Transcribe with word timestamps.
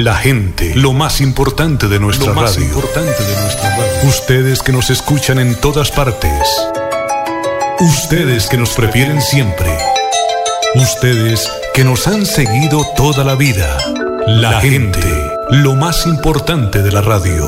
La 0.00 0.14
gente, 0.14 0.74
lo 0.76 0.94
más 0.94 1.20
importante 1.20 1.86
de 1.86 2.00
nuestra 2.00 2.28
lo 2.28 2.34
más 2.34 2.56
importante 2.56 3.22
de 3.22 3.42
nuestra 3.42 3.68
radio. 3.68 4.08
Ustedes 4.08 4.62
que 4.62 4.72
nos 4.72 4.88
escuchan 4.88 5.38
en 5.38 5.54
todas 5.56 5.90
partes. 5.90 6.48
Ustedes 7.80 8.46
que 8.46 8.56
nos 8.56 8.70
prefieren 8.70 9.20
siempre. 9.20 9.68
Ustedes 10.74 11.50
que 11.74 11.84
nos 11.84 12.06
han 12.06 12.24
seguido 12.24 12.82
toda 12.96 13.24
la 13.24 13.34
vida. 13.34 13.76
La, 14.26 14.62
gente, 14.62 15.02
lo 15.50 15.74
más 15.74 16.06
importante 16.06 16.80
de 16.80 16.92
la 16.92 17.02
radio. 17.02 17.46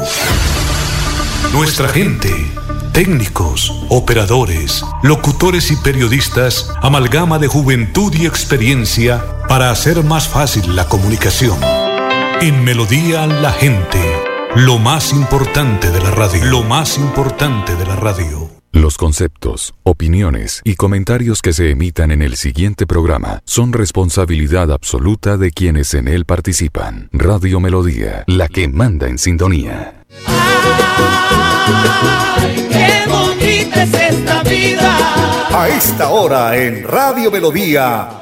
Nuestra 1.54 1.88
gente, 1.88 2.52
técnicos, 2.92 3.72
operadores, 3.88 4.84
locutores 5.02 5.70
y 5.70 5.76
periodistas, 5.76 6.68
amalgama 6.82 7.38
de 7.38 7.46
juventud 7.46 8.12
y 8.14 8.26
experiencia 8.26 9.24
para 9.48 9.70
hacer 9.70 10.04
más 10.04 10.28
fácil 10.28 10.76
la 10.76 10.86
comunicación. 10.86 11.56
En 12.42 12.62
Melodía 12.64 13.26
la 13.28 13.52
gente, 13.52 14.00
lo 14.56 14.80
más 14.80 15.12
importante 15.12 15.92
de 15.92 16.00
la 16.00 16.10
radio, 16.10 16.44
lo 16.46 16.64
más 16.64 16.98
importante 16.98 17.76
de 17.76 17.86
la 17.86 17.94
radio. 17.94 18.50
Los 18.72 18.98
conceptos, 18.98 19.74
opiniones 19.84 20.60
y 20.64 20.74
comentarios 20.74 21.40
que 21.40 21.52
se 21.52 21.70
emitan 21.70 22.10
en 22.10 22.20
el 22.20 22.34
siguiente 22.34 22.84
programa 22.84 23.42
son 23.44 23.72
responsabilidad 23.72 24.72
absoluta 24.72 25.36
de 25.36 25.52
quienes 25.52 25.94
en 25.94 26.08
él 26.08 26.24
participan. 26.24 27.10
Radio 27.12 27.60
Melodía, 27.60 28.24
la 28.26 28.48
que 28.48 28.66
manda 28.66 29.06
en 29.06 29.18
sintonía. 29.18 30.02
Ay, 30.26 32.66
qué 32.72 33.04
bonita 33.08 33.84
es 33.84 33.94
esta 33.94 34.42
vida. 34.42 34.98
A 35.56 35.68
esta 35.68 36.08
hora 36.08 36.56
en 36.56 36.82
Radio 36.82 37.30
Melodía. 37.30 38.21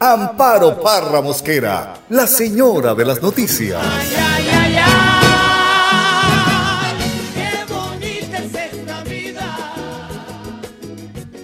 Amparo 0.00 0.80
Parra 0.82 1.20
Mosquera, 1.20 1.94
la 2.08 2.26
señora 2.26 2.94
de 2.94 3.04
las 3.04 3.22
noticias. 3.22 3.80
Ay, 3.80 4.14
ay, 4.18 4.76
ay, 4.76 4.84
qué 7.34 7.72
bonita 7.72 8.38
es 8.38 8.54
esta 8.54 9.02
vida. 9.04 9.56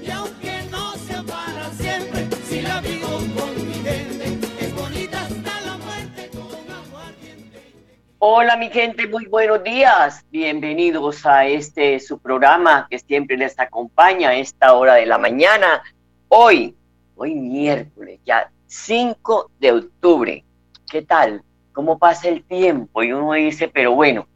Y 0.02 0.10
aunque 0.10 0.62
no 0.70 0.92
sea 0.94 1.22
para 1.22 1.70
siempre, 1.78 2.28
si 2.48 2.60
la 2.62 2.80
vivo 2.80 3.08
con 3.08 3.68
mi 3.68 3.74
gente, 3.74 4.38
es 4.58 4.74
bonita 4.74 5.20
hasta 5.22 5.60
la 5.60 5.76
muerte 5.78 6.30
con 6.32 6.74
aguardiente. 6.74 7.72
Hola 8.18 8.56
mi 8.56 8.68
gente, 8.68 9.06
muy 9.06 9.26
buenos 9.26 9.62
días. 9.62 10.24
Bienvenidos 10.30 11.24
a 11.24 11.46
este 11.46 12.00
su 12.00 12.18
programa 12.18 12.88
que 12.90 12.98
siempre 12.98 13.36
les 13.36 13.58
acompaña 13.58 14.30
a 14.30 14.34
esta 14.34 14.74
hora 14.74 14.94
de 14.94 15.06
la 15.06 15.18
mañana. 15.18 15.82
Hoy, 16.28 16.74
hoy 17.20 17.34
miércoles, 17.34 18.18
ya 18.24 18.50
5 18.66 19.50
de 19.60 19.72
octubre. 19.72 20.42
¿Qué 20.90 21.02
tal? 21.02 21.42
¿Cómo 21.74 21.98
pasa 21.98 22.28
el 22.28 22.42
tiempo? 22.44 23.02
Y 23.02 23.12
uno 23.12 23.34
dice, 23.34 23.68
pero 23.68 23.92
bueno, 23.92 24.26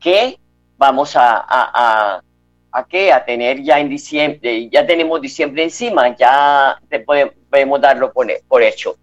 ¿qué 0.00 0.36
vamos 0.76 1.14
a, 1.14 1.44
a, 1.48 2.20
a, 2.72 2.84
qué? 2.86 3.12
A 3.12 3.24
tener 3.24 3.62
ya 3.62 3.78
en 3.78 3.88
diciembre, 3.88 4.68
ya 4.68 4.84
tenemos 4.84 5.20
diciembre 5.20 5.62
encima, 5.62 6.16
ya 6.16 6.76
podemos, 7.06 7.80
darlo 7.80 8.12
por, 8.12 8.26
por 8.48 8.64
hecho. 8.64 8.96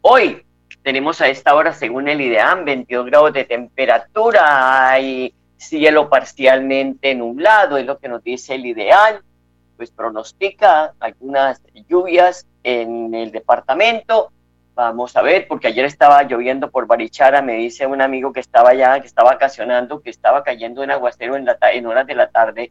Hoy 0.00 0.44
tenemos 0.82 1.20
a 1.20 1.28
esta 1.28 1.54
hora, 1.54 1.72
según 1.72 2.08
el 2.08 2.20
IDEAM, 2.20 2.64
22 2.64 3.06
grados 3.06 3.32
de 3.32 3.44
temperatura, 3.44 4.90
hay 4.90 5.32
cielo 5.56 6.10
parcialmente 6.10 7.14
nublado, 7.14 7.76
es 7.76 7.86
lo 7.86 7.98
que 7.98 8.08
nos 8.08 8.24
dice 8.24 8.56
el 8.56 8.66
ideal, 8.66 9.22
pues 9.82 9.90
pronostica 9.90 10.94
algunas 11.00 11.60
lluvias 11.88 12.46
en 12.62 13.12
el 13.16 13.32
departamento. 13.32 14.30
Vamos 14.76 15.16
a 15.16 15.22
ver, 15.22 15.48
porque 15.48 15.66
ayer 15.66 15.84
estaba 15.84 16.22
lloviendo 16.22 16.70
por 16.70 16.86
Barichara, 16.86 17.42
me 17.42 17.54
dice 17.54 17.84
un 17.84 18.00
amigo 18.00 18.32
que 18.32 18.38
estaba 18.38 18.70
allá, 18.70 19.00
que 19.00 19.08
estaba 19.08 19.32
vacacionando, 19.32 20.00
que 20.00 20.10
estaba 20.10 20.44
cayendo 20.44 20.82
un 20.82 20.92
aguacero 20.92 21.34
en, 21.34 21.46
la, 21.46 21.58
en 21.72 21.84
horas 21.86 22.06
de 22.06 22.14
la 22.14 22.30
tarde, 22.30 22.70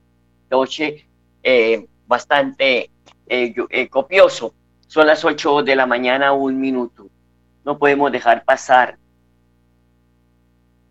noche, 0.49 1.05
eh, 1.43 1.85
bastante 2.07 2.89
eh, 3.27 3.53
eh, 3.69 3.89
copioso. 3.89 4.53
Son 4.87 5.05
las 5.05 5.25
8 5.25 5.63
de 5.63 5.75
la 5.75 5.85
mañana, 5.85 6.31
un 6.31 6.61
minuto. 6.61 7.09
No 7.65 7.77
podemos 7.77 8.09
dejar 8.09 8.45
pasar 8.45 8.97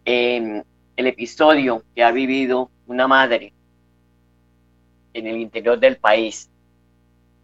eh, 0.05 0.63
el 0.97 1.07
episodio 1.07 1.83
que 1.95 2.05
ha 2.05 2.11
vivido 2.11 2.71
una 2.87 3.09
madre 3.09 3.55
en 5.13 5.27
el 5.27 5.37
interior 5.39 5.79
del 5.79 5.97
país. 5.97 6.51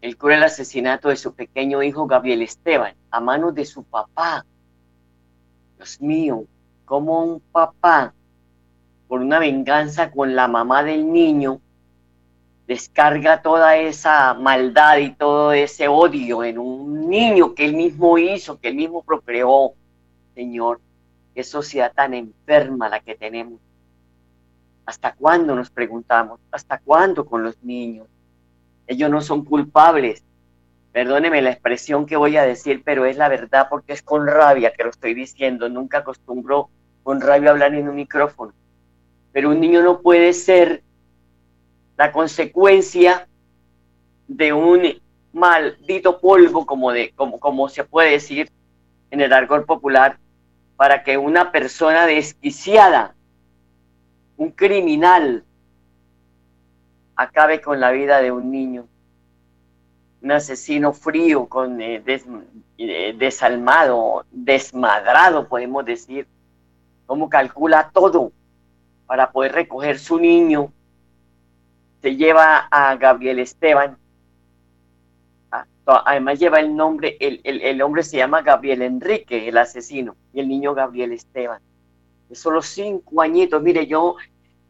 El 0.01 0.17
cruel 0.17 0.43
asesinato 0.43 1.09
de 1.09 1.15
su 1.15 1.33
pequeño 1.33 1.81
hijo 1.83 2.07
Gabriel 2.07 2.41
Esteban 2.41 2.95
a 3.11 3.19
manos 3.19 3.55
de 3.55 3.65
su 3.65 3.83
papá. 3.83 4.45
Dios 5.75 6.01
mío, 6.01 6.45
como 6.85 7.23
un 7.23 7.39
papá, 7.39 8.13
por 9.07 9.21
una 9.21 9.39
venganza 9.39 10.11
con 10.11 10.35
la 10.35 10.47
mamá 10.47 10.83
del 10.83 11.11
niño, 11.11 11.61
descarga 12.67 13.41
toda 13.41 13.77
esa 13.77 14.33
maldad 14.33 14.97
y 14.97 15.11
todo 15.11 15.53
ese 15.53 15.87
odio 15.87 16.43
en 16.43 16.59
un 16.59 17.09
niño 17.09 17.55
que 17.55 17.65
él 17.65 17.73
mismo 17.73 18.17
hizo, 18.17 18.59
que 18.59 18.67
él 18.67 18.75
mismo 18.75 19.01
procreó. 19.03 19.73
Señor, 20.35 20.81
qué 21.33 21.43
sociedad 21.43 21.93
tan 21.95 22.13
enferma 22.13 22.89
la 22.89 22.99
que 22.99 23.15
tenemos. 23.15 23.59
¿Hasta 24.87 25.13
cuándo 25.15 25.53
nos 25.53 25.69
preguntamos? 25.69 26.39
¿Hasta 26.49 26.79
cuándo 26.79 27.25
con 27.25 27.43
los 27.43 27.61
niños? 27.61 28.07
Ellos 28.87 29.11
no 29.11 29.19
son 29.19 29.43
culpables. 29.43 30.23
Perdóneme 30.93 31.41
la 31.41 31.51
expresión 31.51 32.05
que 32.05 32.15
voy 32.15 32.37
a 32.37 32.43
decir, 32.43 32.83
pero 32.85 33.03
es 33.05 33.17
la 33.17 33.27
verdad 33.27 33.67
porque 33.69 33.91
es 33.91 34.01
con 34.01 34.25
rabia 34.25 34.71
que 34.71 34.85
lo 34.85 34.89
estoy 34.89 35.13
diciendo. 35.13 35.67
Nunca 35.67 35.97
acostumbro 35.97 36.69
con 37.03 37.19
rabia 37.19 37.49
hablar 37.49 37.75
en 37.75 37.89
un 37.89 37.97
micrófono. 37.97 38.53
Pero 39.33 39.49
un 39.49 39.59
niño 39.59 39.83
no 39.83 39.99
puede 39.99 40.31
ser 40.31 40.83
la 41.97 42.13
consecuencia 42.13 43.27
de 44.29 44.53
un 44.53 45.01
maldito 45.33 46.21
polvo, 46.21 46.65
como, 46.65 46.93
de, 46.93 47.11
como, 47.13 47.41
como 47.41 47.67
se 47.67 47.83
puede 47.83 48.11
decir 48.11 48.49
en 49.11 49.19
el 49.19 49.33
argot 49.33 49.65
popular, 49.65 50.17
para 50.77 51.03
que 51.03 51.17
una 51.17 51.51
persona 51.51 52.05
desquiciada, 52.05 53.15
un 54.37 54.51
criminal, 54.51 55.43
acabe 57.15 57.59
con 57.59 57.79
la 57.79 57.91
vida 57.91 58.21
de 58.21 58.31
un 58.31 58.51
niño. 58.51 58.87
Un 60.21 60.31
asesino 60.31 60.93
frío, 60.93 61.47
con, 61.47 61.81
eh, 61.81 62.03
eh, 62.77 63.15
desalmado, 63.17 64.25
desmadrado, 64.31 65.47
podemos 65.47 65.83
decir, 65.85 66.27
cómo 67.05 67.29
calcula 67.29 67.89
todo 67.91 68.31
para 69.07 69.31
poder 69.31 69.53
recoger 69.53 69.99
su 69.99 70.19
niño. 70.19 70.71
Se 72.01 72.15
lleva 72.15 72.67
a 72.69 72.95
Gabriel 72.95 73.39
Esteban. 73.39 73.97
Además 75.85 76.37
lleva 76.37 76.59
el 76.59 76.75
nombre, 76.75 77.15
el 77.19 77.81
hombre 77.81 78.03
se 78.03 78.17
llama 78.17 78.41
Gabriel 78.41 78.81
Enrique, 78.81 79.47
el 79.47 79.57
asesino, 79.57 80.17
y 80.33 80.41
el 80.41 80.49
niño 80.49 80.73
Gabriel 80.73 81.13
Esteban. 81.13 81.61
Solo 82.31 82.61
cinco 82.61 83.21
añitos. 83.21 83.61
Mire, 83.61 83.87
yo 83.87 84.15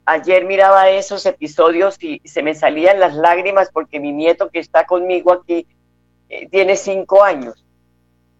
ayer 0.05 0.45
miraba 0.45 0.89
esos 0.89 1.25
episodios 1.25 2.01
y 2.01 2.21
se 2.23 2.41
me 2.41 2.55
salían 2.55 2.99
las 2.99 3.15
lágrimas 3.15 3.69
porque 3.71 3.99
mi 3.99 4.11
nieto 4.11 4.49
que 4.49 4.59
está 4.59 4.85
conmigo 4.85 5.33
aquí 5.33 5.67
eh, 6.29 6.47
tiene 6.49 6.75
cinco 6.75 7.23
años. 7.23 7.65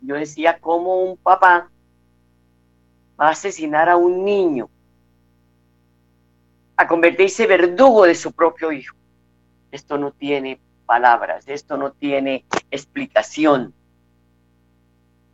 Yo 0.01 0.15
decía, 0.15 0.59
¿cómo 0.59 1.03
un 1.03 1.17
papá 1.17 1.69
va 3.19 3.27
a 3.27 3.31
asesinar 3.31 3.89
a 3.89 3.97
un 3.97 4.23
niño? 4.23 4.69
A 6.75 6.87
convertirse 6.87 7.47
verdugo 7.47 8.05
de 8.05 8.15
su 8.15 8.31
propio 8.31 8.71
hijo. 8.71 8.95
Esto 9.71 9.97
no 9.97 10.11
tiene 10.11 10.59
palabras, 10.85 11.47
esto 11.47 11.75
no 11.75 11.91
tiene 11.91 12.45
explicación. 12.71 13.73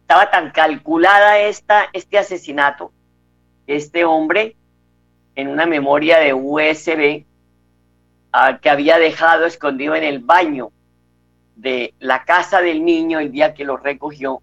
Estaba 0.02 0.32
tan 0.32 0.52
calculada 0.52 1.40
esta, 1.40 1.90
este 1.94 2.18
asesinato, 2.18 2.92
este 3.68 4.06
hombre 4.06 4.56
en 5.36 5.48
una 5.48 5.66
memoria 5.66 6.20
de 6.20 6.34
USB 6.34 7.26
uh, 8.34 8.60
que 8.62 8.70
había 8.70 8.98
dejado 8.98 9.46
escondido 9.46 9.96
en 9.96 10.04
el 10.04 10.20
baño 10.20 10.72
de 11.56 11.94
la 12.00 12.24
casa 12.24 12.62
del 12.62 12.84
niño 12.84 13.20
el 13.20 13.32
día 13.32 13.54
que 13.54 13.66
lo 13.66 13.78
recogió, 13.78 14.42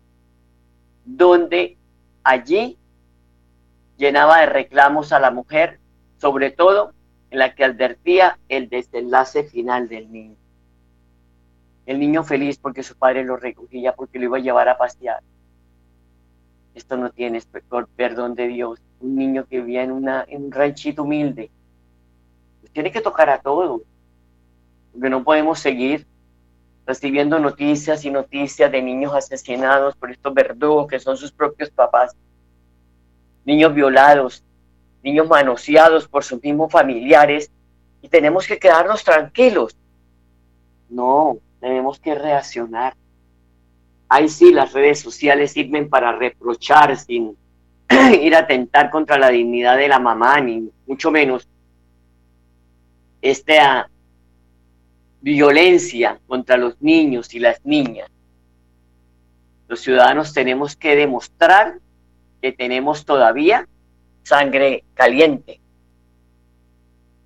donde 1.05 1.77
allí 2.23 2.79
llenaba 3.97 4.41
de 4.41 4.47
reclamos 4.47 5.13
a 5.13 5.21
la 5.21 5.31
mujer, 5.31 5.79
sobre 6.19 6.51
todo 6.51 6.93
en 7.31 7.39
la 7.39 7.55
que 7.55 7.65
advertía 7.65 8.39
el 8.49 8.69
desenlace 8.69 9.45
final 9.45 9.89
del 9.89 10.11
niño. 10.11 10.37
El 11.87 11.99
niño 11.99 12.23
feliz 12.25 12.59
porque 12.59 12.83
su 12.83 12.97
padre 12.97 13.25
lo 13.25 13.37
recogía, 13.37 13.95
porque 13.95 14.19
lo 14.19 14.27
iba 14.27 14.39
a 14.39 14.41
llevar 14.41 14.69
a 14.69 14.79
pasear. 14.79 15.23
Esto 16.75 16.97
no 16.97 17.11
tiene 17.11 17.41
perdón 17.97 18.35
de 18.35 18.49
Dios. 18.49 18.81
Un 19.01 19.17
niño 19.17 19.47
que 19.47 19.61
vivía 19.61 19.83
en, 19.83 19.93
una, 19.93 20.25
en 20.29 20.45
un 20.45 20.53
ranchito 20.53 21.03
humilde. 21.03 21.51
Pues 22.61 22.73
tiene 22.73 22.93
que 22.93 23.01
tocar 23.01 23.31
a 23.31 23.41
todo. 23.41 23.83
Porque 24.93 25.11
no 25.11 25.25
podemos 25.25 25.59
seguir 25.59 26.07
recibiendo 26.87 27.39
noticias 27.39 28.05
y 28.05 28.11
noticias 28.11 28.71
de 28.71 28.83
niños 28.83 29.15
asesinados 29.15 29.95
por 29.97 30.11
estos 30.11 30.35
verdugos 30.35 30.89
que 30.89 30.99
son 30.99 31.17
sus 31.17 31.31
propios 31.31 31.71
papás. 31.71 32.17
Niños 33.45 33.75
violados, 33.75 34.45
niños 35.03 35.29
manoseados 35.29 36.09
por 36.09 36.25
sus 36.25 36.43
mismos 36.43 36.71
familiares 36.71 37.51
y 38.03 38.09
tenemos 38.09 38.47
que 38.47 38.59
quedarnos 38.59 39.05
tranquilos. 39.05 39.77
No, 40.89 41.39
tenemos 41.61 42.01
que 42.01 42.15
reaccionar. 42.15 42.95
Ahí 44.09 44.29
sí 44.29 44.53
las 44.53 44.73
redes 44.73 45.01
sociales 45.01 45.53
sirven 45.53 45.89
para 45.89 46.13
reprochar 46.13 46.97
sin 46.97 47.37
ir 48.23 48.35
a 48.35 48.41
atentar 48.41 48.91
contra 48.91 49.19
la 49.19 49.29
dignidad 49.29 49.77
de 49.77 49.89
la 49.89 49.99
mamá, 49.99 50.41
ni 50.41 50.71
mucho 50.87 51.11
menos 51.11 51.49
esta 53.21 53.91
violencia 55.21 56.19
contra 56.27 56.57
los 56.57 56.81
niños 56.81 57.35
y 57.35 57.41
las 57.41 57.65
niñas. 57.65 58.09
Los 59.69 59.81
ciudadanos 59.81 60.33
tenemos 60.33 60.77
que 60.77 60.97
demostrar 60.97 61.79
que 62.41 62.53
tenemos 62.53 63.05
todavía 63.05 63.69
sangre 64.23 64.85
caliente 64.95 65.61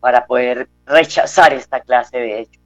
para 0.00 0.26
poder 0.26 0.68
rechazar 0.84 1.52
esta 1.54 1.80
clase 1.80 2.18
de 2.18 2.40
hechos. 2.40 2.62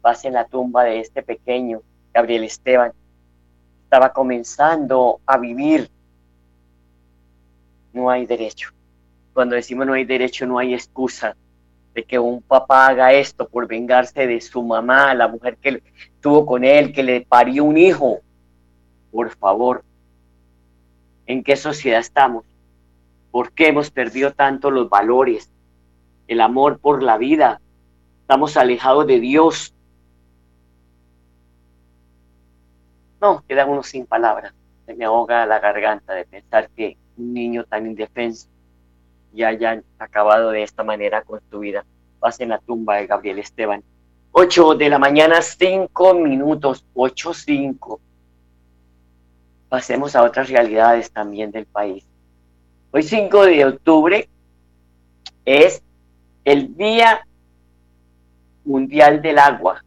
Pase 0.00 0.28
en 0.28 0.34
la 0.34 0.44
tumba 0.44 0.84
de 0.84 1.00
este 1.00 1.22
pequeño 1.22 1.80
Gabriel 2.12 2.44
Esteban. 2.44 2.92
Estaba 3.84 4.12
comenzando 4.12 5.20
a 5.26 5.38
vivir. 5.38 5.90
No 7.92 8.10
hay 8.10 8.26
derecho. 8.26 8.70
Cuando 9.32 9.54
decimos 9.54 9.86
no 9.86 9.94
hay 9.94 10.04
derecho, 10.04 10.46
no 10.46 10.58
hay 10.58 10.74
excusa 10.74 11.36
de 11.94 12.04
que 12.04 12.18
un 12.18 12.42
papá 12.42 12.86
haga 12.86 13.12
esto 13.12 13.48
por 13.48 13.66
vengarse 13.66 14.26
de 14.26 14.40
su 14.40 14.62
mamá, 14.62 15.14
la 15.14 15.28
mujer 15.28 15.56
que 15.58 15.82
tuvo 16.20 16.46
con 16.46 16.64
él, 16.64 16.92
que 16.92 17.02
le 17.02 17.20
parió 17.22 17.64
un 17.64 17.76
hijo. 17.76 18.20
Por 19.10 19.30
favor, 19.36 19.84
¿en 21.26 21.44
qué 21.44 21.56
sociedad 21.56 22.00
estamos? 22.00 22.44
¿Por 23.30 23.52
qué 23.52 23.68
hemos 23.68 23.90
perdido 23.90 24.32
tanto 24.32 24.70
los 24.70 24.88
valores? 24.88 25.50
El 26.28 26.40
amor 26.40 26.78
por 26.78 27.02
la 27.02 27.18
vida. 27.18 27.60
Estamos 28.20 28.56
alejados 28.56 29.06
de 29.06 29.20
Dios. 29.20 29.74
No, 33.20 33.44
queda 33.46 33.66
uno 33.66 33.82
sin 33.82 34.06
palabras. 34.06 34.54
Se 34.86 34.94
me 34.94 35.04
ahoga 35.04 35.46
la 35.46 35.60
garganta 35.60 36.14
de 36.14 36.24
pensar 36.24 36.70
que 36.70 36.96
un 37.16 37.34
niño 37.34 37.64
tan 37.64 37.86
indefenso 37.86 38.48
ya 39.32 39.48
haya 39.48 39.82
acabado 39.98 40.50
de 40.50 40.62
esta 40.62 40.82
manera 40.82 41.22
con 41.22 41.40
su 41.50 41.60
vida. 41.60 41.84
Pase 42.20 42.44
en 42.44 42.50
la 42.50 42.58
tumba 42.58 42.96
de 42.96 43.06
Gabriel 43.06 43.38
Esteban. 43.38 43.82
8 44.32 44.74
de 44.76 44.88
la 44.88 44.98
mañana, 44.98 45.42
5 45.42 46.14
minutos, 46.14 46.84
8, 46.94 47.34
5. 47.34 48.00
Pasemos 49.68 50.16
a 50.16 50.22
otras 50.22 50.48
realidades 50.48 51.10
también 51.10 51.50
del 51.50 51.66
país. 51.66 52.04
Hoy 52.90 53.02
5 53.02 53.44
de 53.46 53.64
octubre 53.64 54.28
es 55.44 55.82
el 56.44 56.76
Día 56.76 57.26
Mundial 58.64 59.22
del 59.22 59.38
Agua. 59.38 59.82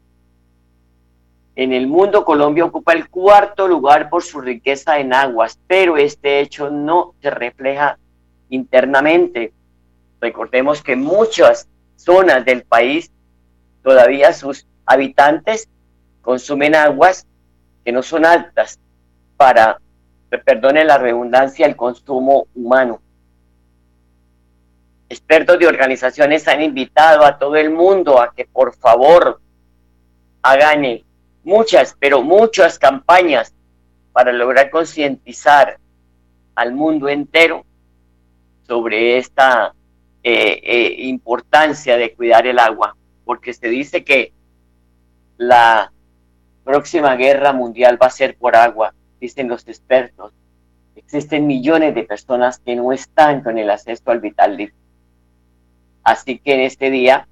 En 1.55 1.71
el 1.71 1.87
mundo 1.87 2.25
Colombia 2.25 2.65
ocupa 2.65 2.93
el 2.93 3.09
cuarto 3.09 3.67
lugar 3.67 4.09
por 4.09 4.23
su 4.23 4.41
riqueza 4.41 4.99
en 4.99 5.13
aguas, 5.13 5.57
pero 5.67 5.95
este 5.95 6.41
hecho 6.41 6.69
no 6.69 7.13
se 7.21 7.29
refleja 7.29 7.97
internamente. 8.49 9.53
Recordemos 10.19 10.83
que 10.83 10.95
muchas 10.97 11.69
zonas 11.95 12.43
del 12.43 12.63
país 12.63 13.09
todavía 13.83 14.33
sus 14.33 14.67
habitantes 14.85 15.69
consumen 16.21 16.75
aguas 16.75 17.25
que 17.85 17.91
no 17.91 18.03
son 18.03 18.25
altas 18.25 18.79
para 19.37 19.79
perdone 20.43 20.83
la 20.83 20.97
redundancia, 20.97 21.65
el 21.65 21.77
consumo 21.77 22.47
humano. 22.55 22.99
Expertos 25.07 25.59
de 25.59 25.67
organizaciones 25.67 26.47
han 26.47 26.61
invitado 26.61 27.23
a 27.23 27.37
todo 27.37 27.55
el 27.55 27.69
mundo 27.69 28.19
a 28.19 28.33
que 28.33 28.45
por 28.45 28.75
favor 28.75 29.39
hagan 30.41 30.83
muchas, 31.45 31.95
pero 31.99 32.21
muchas 32.21 32.77
campañas 32.77 33.53
para 34.11 34.33
lograr 34.33 34.69
concientizar 34.69 35.77
al 36.55 36.73
mundo 36.73 37.07
entero 37.07 37.65
sobre 38.67 39.17
esta 39.17 39.73
eh, 40.23 40.59
eh, 40.63 40.95
importancia 41.03 41.97
de 41.97 42.13
cuidar 42.13 42.47
el 42.47 42.59
agua, 42.59 42.97
porque 43.23 43.53
se 43.53 43.69
dice 43.69 44.03
que 44.03 44.33
la 45.37 45.91
próxima 46.63 47.15
guerra 47.15 47.53
mundial 47.53 48.01
va 48.01 48.07
a 48.07 48.11
ser 48.11 48.35
por 48.35 48.55
agua 48.55 48.93
dicen 49.19 49.47
los 49.47 49.67
expertos, 49.67 50.33
existen 50.95 51.47
millones 51.47 51.95
de 51.95 52.03
personas 52.03 52.59
que 52.59 52.75
no 52.75 52.91
están 52.91 53.41
con 53.41 53.57
el 53.57 53.69
acceso 53.69 54.11
al 54.11 54.19
vital 54.19 54.57
líquido. 54.57 54.77
Así 56.03 56.37
que 56.39 56.53
en 56.53 56.59
este 56.61 56.91
día 56.91 57.27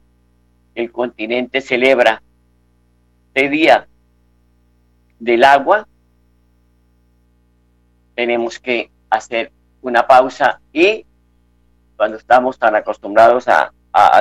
el 0.76 0.92
continente 0.92 1.62
celebra 1.62 2.22
este 3.28 3.50
día 3.50 3.88
del 5.20 5.44
agua. 5.44 5.88
Tenemos 8.16 8.60
que 8.60 8.92
hacer 9.10 9.52
una 9.82 10.08
pausa 10.08 10.60
y 10.72 11.06
cuando 11.96 12.18
estamos 12.18 12.58
tan 12.58 12.76
acostumbrados 12.76 13.48
a, 13.48 13.72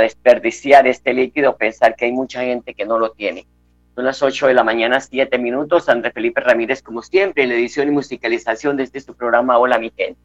desperdiciar 0.00 0.87
este 0.87 1.15
líquido, 1.15 1.56
pensar 1.56 1.97
que 1.97 2.05
hay 2.05 2.12
mucha 2.12 2.43
gente 2.43 2.75
que 2.75 2.85
no 2.85 2.99
lo 2.99 3.12
tiene. 3.12 3.47
Son 3.94 4.05
las 4.05 4.23
8 4.23 4.49
de 4.49 4.55
la 4.55 4.65
mañana, 4.65 5.00
7 5.00 5.39
minutos. 5.39 5.89
André 5.89 6.12
Felipe 6.12 6.43
Ramírez, 6.43 6.83
como 6.83 7.00
siempre, 7.00 7.44
en 7.44 7.49
la 7.49 7.55
edición 7.55 7.89
y 7.89 7.91
musicalización 7.91 8.77
de 8.77 8.83
este 8.83 9.00
su 9.00 9.15
programa 9.15 9.56
Hola, 9.56 9.79
mi 9.79 9.91
gente. 9.97 10.21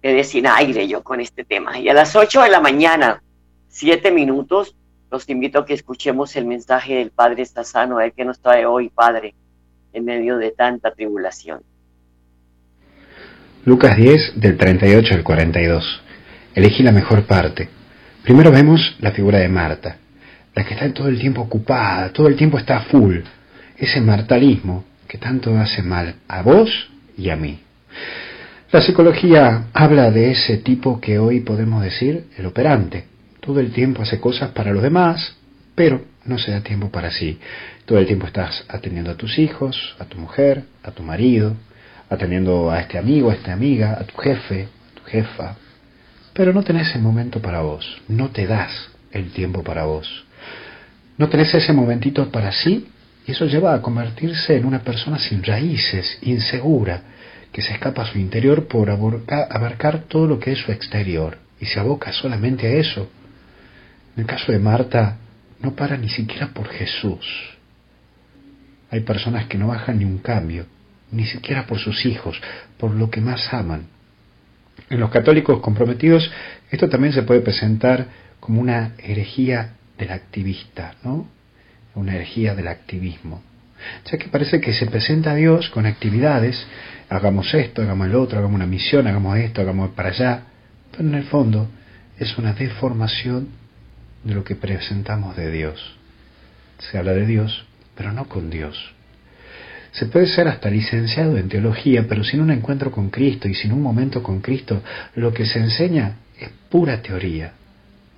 Quedé 0.00 0.24
sin 0.24 0.46
aire 0.46 0.88
yo 0.88 1.02
con 1.02 1.20
este 1.20 1.44
tema. 1.44 1.78
Y 1.78 1.90
a 1.90 1.94
las 1.94 2.16
8 2.16 2.42
de 2.42 2.48
la 2.48 2.60
mañana, 2.60 3.22
7 3.68 4.10
minutos, 4.10 4.74
los 5.10 5.28
invito 5.28 5.60
a 5.60 5.66
que 5.66 5.74
escuchemos 5.74 6.36
el 6.36 6.46
mensaje 6.46 6.96
del 6.96 7.10
Padre 7.10 7.44
Sassano, 7.44 8.00
el 8.00 8.12
que 8.12 8.24
nos 8.24 8.40
trae 8.40 8.66
hoy, 8.66 8.88
Padre, 8.88 9.34
en 9.92 10.04
medio 10.04 10.38
de 10.38 10.50
tanta 10.50 10.92
tribulación. 10.92 11.62
Lucas 13.64 13.96
10, 13.96 14.40
del 14.40 14.56
38 14.56 15.14
al 15.14 15.22
42. 15.22 16.02
Elegí 16.54 16.82
la 16.82 16.92
mejor 16.92 17.26
parte. 17.26 17.68
Primero 18.22 18.50
vemos 18.50 18.96
la 19.00 19.12
figura 19.12 19.38
de 19.38 19.48
Marta 19.48 19.98
la 20.56 20.64
que 20.64 20.72
está 20.72 20.92
todo 20.92 21.08
el 21.08 21.20
tiempo 21.20 21.42
ocupada, 21.42 22.10
todo 22.12 22.28
el 22.28 22.34
tiempo 22.34 22.58
está 22.58 22.80
full. 22.80 23.18
Ese 23.76 24.00
martalismo 24.00 24.84
que 25.06 25.18
tanto 25.18 25.54
hace 25.58 25.82
mal 25.82 26.16
a 26.26 26.42
vos 26.42 26.70
y 27.16 27.28
a 27.28 27.36
mí. 27.36 27.60
La 28.72 28.80
psicología 28.80 29.66
habla 29.74 30.10
de 30.10 30.30
ese 30.32 30.56
tipo 30.56 30.98
que 30.98 31.18
hoy 31.18 31.40
podemos 31.40 31.82
decir 31.82 32.24
el 32.38 32.46
operante. 32.46 33.04
Todo 33.46 33.60
el 33.60 33.70
tiempo 33.70 34.02
hace 34.02 34.18
cosas 34.18 34.50
para 34.50 34.72
los 34.72 34.82
demás, 34.82 35.36
pero 35.76 36.04
no 36.24 36.36
se 36.36 36.50
da 36.50 36.62
tiempo 36.62 36.90
para 36.90 37.12
sí. 37.12 37.38
Todo 37.84 37.98
el 38.00 38.06
tiempo 38.06 38.26
estás 38.26 38.64
atendiendo 38.66 39.12
a 39.12 39.14
tus 39.14 39.38
hijos, 39.38 39.94
a 40.00 40.04
tu 40.06 40.18
mujer, 40.18 40.64
a 40.82 40.90
tu 40.90 41.04
marido, 41.04 41.54
atendiendo 42.10 42.72
a 42.72 42.80
este 42.80 42.98
amigo, 42.98 43.30
a 43.30 43.34
esta 43.34 43.52
amiga, 43.52 43.96
a 44.00 44.02
tu 44.02 44.16
jefe, 44.16 44.64
a 44.64 45.00
tu 45.00 45.04
jefa. 45.04 45.54
Pero 46.32 46.52
no 46.52 46.64
tenés 46.64 46.92
el 46.96 47.02
momento 47.02 47.40
para 47.40 47.60
vos, 47.60 48.02
no 48.08 48.30
te 48.30 48.48
das 48.48 48.90
el 49.12 49.30
tiempo 49.30 49.62
para 49.62 49.84
vos. 49.84 50.24
No 51.16 51.28
tenés 51.28 51.54
ese 51.54 51.72
momentito 51.72 52.32
para 52.32 52.50
sí 52.50 52.88
y 53.28 53.30
eso 53.30 53.46
lleva 53.46 53.74
a 53.74 53.80
convertirse 53.80 54.56
en 54.56 54.64
una 54.64 54.80
persona 54.80 55.20
sin 55.20 55.44
raíces, 55.44 56.18
insegura, 56.22 57.00
que 57.52 57.62
se 57.62 57.74
escapa 57.74 58.02
a 58.02 58.06
su 58.10 58.18
interior 58.18 58.66
por 58.66 58.90
abarcar 58.90 60.00
todo 60.08 60.26
lo 60.26 60.40
que 60.40 60.50
es 60.50 60.58
su 60.58 60.72
exterior 60.72 61.38
y 61.60 61.66
se 61.66 61.78
aboca 61.78 62.12
solamente 62.12 62.66
a 62.66 62.70
eso. 62.80 63.08
En 64.16 64.22
el 64.22 64.26
caso 64.26 64.50
de 64.50 64.58
Marta, 64.58 65.18
no 65.60 65.74
para 65.74 65.98
ni 65.98 66.08
siquiera 66.08 66.48
por 66.48 66.68
Jesús. 66.68 67.54
Hay 68.90 69.00
personas 69.00 69.44
que 69.46 69.58
no 69.58 69.68
bajan 69.68 69.98
ni 69.98 70.06
un 70.06 70.18
cambio, 70.18 70.64
ni 71.12 71.26
siquiera 71.26 71.66
por 71.66 71.78
sus 71.78 72.06
hijos, 72.06 72.40
por 72.78 72.92
lo 72.92 73.10
que 73.10 73.20
más 73.20 73.52
aman. 73.52 73.88
En 74.88 75.00
los 75.00 75.10
católicos 75.10 75.60
comprometidos, 75.60 76.30
esto 76.70 76.88
también 76.88 77.12
se 77.12 77.24
puede 77.24 77.40
presentar 77.40 78.06
como 78.40 78.60
una 78.60 78.92
herejía 78.98 79.74
del 79.98 80.10
activista, 80.10 80.94
¿no? 81.04 81.28
Una 81.94 82.12
energía 82.12 82.54
del 82.54 82.68
activismo. 82.68 83.42
Ya 84.10 84.16
que 84.16 84.28
parece 84.28 84.60
que 84.60 84.72
se 84.72 84.86
presenta 84.86 85.32
a 85.32 85.34
Dios 85.34 85.68
con 85.68 85.84
actividades, 85.84 86.66
hagamos 87.10 87.52
esto, 87.52 87.82
hagamos 87.82 88.08
lo 88.08 88.22
otro, 88.22 88.38
hagamos 88.38 88.54
una 88.54 88.66
misión, 88.66 89.06
hagamos 89.06 89.36
esto, 89.38 89.60
hagamos 89.60 89.90
para 89.90 90.08
allá, 90.08 90.42
pero 90.90 91.06
en 91.06 91.14
el 91.14 91.24
fondo 91.24 91.68
es 92.18 92.38
una 92.38 92.54
deformación 92.54 93.65
de 94.26 94.34
lo 94.34 94.42
que 94.42 94.56
presentamos 94.56 95.36
de 95.36 95.50
Dios. 95.52 95.96
Se 96.78 96.98
habla 96.98 97.12
de 97.12 97.26
Dios, 97.26 97.64
pero 97.94 98.12
no 98.12 98.28
con 98.28 98.50
Dios. 98.50 98.92
Se 99.92 100.06
puede 100.06 100.26
ser 100.26 100.48
hasta 100.48 100.68
licenciado 100.68 101.38
en 101.38 101.48
teología, 101.48 102.06
pero 102.08 102.24
sin 102.24 102.40
un 102.40 102.50
encuentro 102.50 102.90
con 102.90 103.08
Cristo 103.10 103.48
y 103.48 103.54
sin 103.54 103.72
un 103.72 103.80
momento 103.80 104.22
con 104.22 104.40
Cristo, 104.40 104.82
lo 105.14 105.32
que 105.32 105.46
se 105.46 105.60
enseña 105.60 106.16
es 106.38 106.50
pura 106.68 107.00
teoría. 107.00 107.52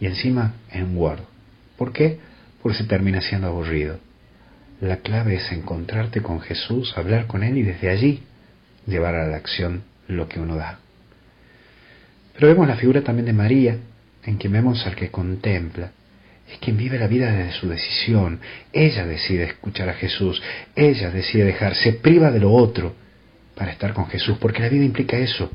Y 0.00 0.06
encima 0.06 0.54
en 0.72 0.96
Word. 0.96 1.20
¿Por 1.76 1.92
qué? 1.92 2.18
Porque 2.62 2.78
se 2.78 2.84
termina 2.84 3.20
siendo 3.20 3.48
aburrido. 3.48 4.00
La 4.80 4.96
clave 4.98 5.36
es 5.36 5.52
encontrarte 5.52 6.22
con 6.22 6.40
Jesús, 6.40 6.96
hablar 6.96 7.26
con 7.26 7.42
Él 7.42 7.58
y 7.58 7.62
desde 7.62 7.90
allí 7.90 8.22
llevar 8.86 9.14
a 9.14 9.26
la 9.26 9.36
acción 9.36 9.82
lo 10.08 10.28
que 10.28 10.40
uno 10.40 10.56
da. 10.56 10.78
Pero 12.34 12.48
vemos 12.48 12.66
la 12.66 12.76
figura 12.76 13.02
también 13.02 13.26
de 13.26 13.32
María, 13.32 13.76
en 14.24 14.36
quien 14.36 14.52
vemos 14.52 14.86
al 14.86 14.96
que 14.96 15.10
contempla. 15.10 15.92
Es 16.50 16.58
quien 16.58 16.76
vive 16.76 16.98
la 16.98 17.06
vida 17.06 17.30
desde 17.30 17.52
su 17.52 17.68
decisión. 17.68 18.40
Ella 18.72 19.06
decide 19.06 19.44
escuchar 19.44 19.88
a 19.88 19.94
Jesús. 19.94 20.42
Ella 20.74 21.10
decide 21.10 21.44
dejarse 21.44 21.92
priva 21.92 22.30
de 22.30 22.40
lo 22.40 22.52
otro 22.52 22.94
para 23.54 23.72
estar 23.72 23.92
con 23.92 24.06
Jesús, 24.06 24.38
porque 24.40 24.62
la 24.62 24.68
vida 24.68 24.84
implica 24.84 25.16
eso. 25.16 25.50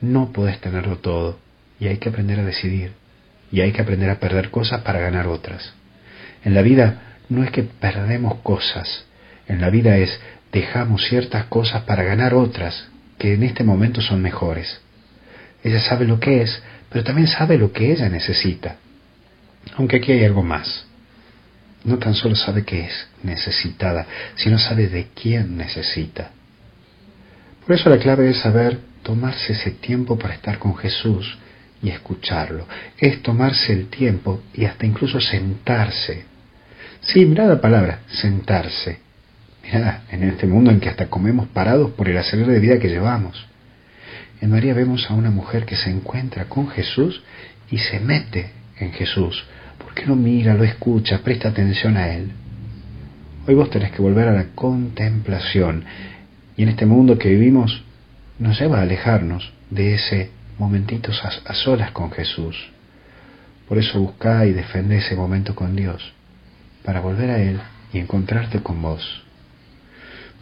No 0.00 0.32
podés 0.32 0.60
tenerlo 0.60 0.98
todo 0.98 1.38
y 1.78 1.86
hay 1.86 1.98
que 1.98 2.08
aprender 2.08 2.40
a 2.40 2.44
decidir. 2.44 2.92
Y 3.50 3.60
hay 3.60 3.72
que 3.72 3.82
aprender 3.82 4.10
a 4.10 4.18
perder 4.18 4.50
cosas 4.50 4.80
para 4.82 5.00
ganar 5.00 5.26
otras. 5.26 5.74
En 6.44 6.54
la 6.54 6.62
vida 6.62 7.18
no 7.28 7.44
es 7.44 7.50
que 7.50 7.62
perdemos 7.62 8.36
cosas, 8.42 9.04
en 9.48 9.60
la 9.60 9.70
vida 9.70 9.96
es 9.96 10.20
dejamos 10.52 11.04
ciertas 11.08 11.46
cosas 11.46 11.82
para 11.82 12.02
ganar 12.02 12.34
otras 12.34 12.88
que 13.18 13.34
en 13.34 13.42
este 13.42 13.64
momento 13.64 14.00
son 14.00 14.20
mejores. 14.20 14.80
Ella 15.64 15.80
sabe 15.80 16.06
lo 16.06 16.20
que 16.20 16.42
es, 16.42 16.62
pero 16.90 17.04
también 17.04 17.28
sabe 17.28 17.56
lo 17.56 17.72
que 17.72 17.92
ella 17.92 18.08
necesita. 18.08 18.76
Aunque 19.76 19.96
aquí 19.96 20.12
hay 20.12 20.24
algo 20.24 20.42
más. 20.42 20.86
No 21.84 21.98
tan 21.98 22.14
solo 22.14 22.36
sabe 22.36 22.64
que 22.64 22.86
es 22.86 23.08
necesitada, 23.22 24.06
sino 24.36 24.58
sabe 24.58 24.88
de 24.88 25.08
quién 25.14 25.56
necesita. 25.56 26.30
Por 27.66 27.74
eso 27.74 27.90
la 27.90 27.98
clave 27.98 28.30
es 28.30 28.38
saber 28.38 28.78
tomarse 29.02 29.52
ese 29.52 29.72
tiempo 29.72 30.18
para 30.18 30.34
estar 30.34 30.58
con 30.58 30.76
Jesús 30.76 31.38
y 31.82 31.90
escucharlo. 31.90 32.66
Es 32.98 33.22
tomarse 33.22 33.72
el 33.72 33.88
tiempo 33.88 34.42
y 34.54 34.64
hasta 34.64 34.86
incluso 34.86 35.20
sentarse 35.20 36.32
Sí, 37.02 37.26
mirá 37.26 37.46
la 37.46 37.60
palabra, 37.60 38.00
sentarse. 38.06 39.00
Mirá, 39.64 40.02
en 40.10 40.22
este 40.22 40.46
mundo 40.46 40.70
en 40.70 40.80
que 40.80 40.88
hasta 40.88 41.08
comemos 41.08 41.48
parados 41.48 41.90
por 41.92 42.08
el 42.08 42.16
acelerar 42.16 42.52
de 42.52 42.60
vida 42.60 42.78
que 42.78 42.88
llevamos. 42.88 43.46
En 44.40 44.50
María 44.50 44.74
vemos 44.74 45.10
a 45.10 45.14
una 45.14 45.30
mujer 45.30 45.66
que 45.66 45.76
se 45.76 45.90
encuentra 45.90 46.44
con 46.44 46.68
Jesús 46.68 47.22
y 47.70 47.78
se 47.78 48.00
mete 48.00 48.50
en 48.82 48.92
Jesús. 48.92 49.44
¿Por 49.78 49.94
qué 49.94 50.06
no 50.06 50.16
mira, 50.16 50.54
lo 50.54 50.64
escucha, 50.64 51.18
presta 51.18 51.48
atención 51.48 51.96
a 51.96 52.14
Él? 52.14 52.32
Hoy 53.46 53.54
vos 53.54 53.70
tenés 53.70 53.92
que 53.92 54.02
volver 54.02 54.28
a 54.28 54.32
la 54.32 54.46
contemplación. 54.54 55.84
Y 56.56 56.62
en 56.62 56.68
este 56.68 56.86
mundo 56.86 57.18
que 57.18 57.28
vivimos 57.30 57.82
nos 58.38 58.58
lleva 58.60 58.78
a 58.78 58.82
alejarnos 58.82 59.52
de 59.70 59.94
ese 59.94 60.30
momentito 60.58 61.10
a, 61.44 61.54
solas 61.54 61.90
con 61.92 62.10
Jesús. 62.12 62.70
Por 63.68 63.78
eso 63.78 64.00
buscá 64.00 64.46
y 64.46 64.52
defende 64.52 64.98
ese 64.98 65.16
momento 65.16 65.54
con 65.54 65.74
Dios 65.74 66.12
para 66.84 67.00
volver 67.00 67.30
a 67.30 67.42
Él 67.42 67.60
y 67.92 67.98
encontrarte 67.98 68.60
con 68.60 68.82
vos. 68.82 69.22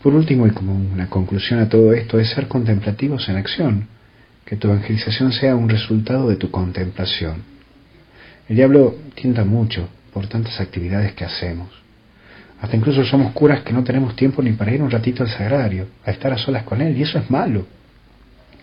Por 0.02 0.14
último, 0.14 0.46
y 0.46 0.50
como 0.50 0.74
una 0.74 1.08
conclusión 1.08 1.60
a 1.60 1.68
todo 1.68 1.92
esto, 1.92 2.18
es 2.18 2.30
ser 2.30 2.48
contemplativos 2.48 3.28
en 3.28 3.36
acción, 3.36 3.88
que 4.46 4.56
tu 4.56 4.68
evangelización 4.68 5.32
sea 5.32 5.54
un 5.54 5.68
resultado 5.68 6.28
de 6.28 6.36
tu 6.36 6.50
contemplación. 6.50 7.49
El 8.50 8.56
diablo 8.56 8.96
tienta 9.14 9.44
mucho 9.44 9.88
por 10.12 10.26
tantas 10.26 10.60
actividades 10.60 11.12
que 11.12 11.24
hacemos. 11.24 11.68
Hasta 12.60 12.76
incluso 12.76 13.04
somos 13.04 13.30
curas 13.32 13.60
que 13.60 13.72
no 13.72 13.84
tenemos 13.84 14.16
tiempo 14.16 14.42
ni 14.42 14.50
para 14.54 14.74
ir 14.74 14.82
un 14.82 14.90
ratito 14.90 15.22
al 15.22 15.30
sagrario, 15.30 15.86
a 16.04 16.10
estar 16.10 16.32
a 16.32 16.36
solas 16.36 16.64
con 16.64 16.82
Él, 16.82 16.98
y 16.98 17.02
eso 17.04 17.16
es 17.20 17.30
malo. 17.30 17.64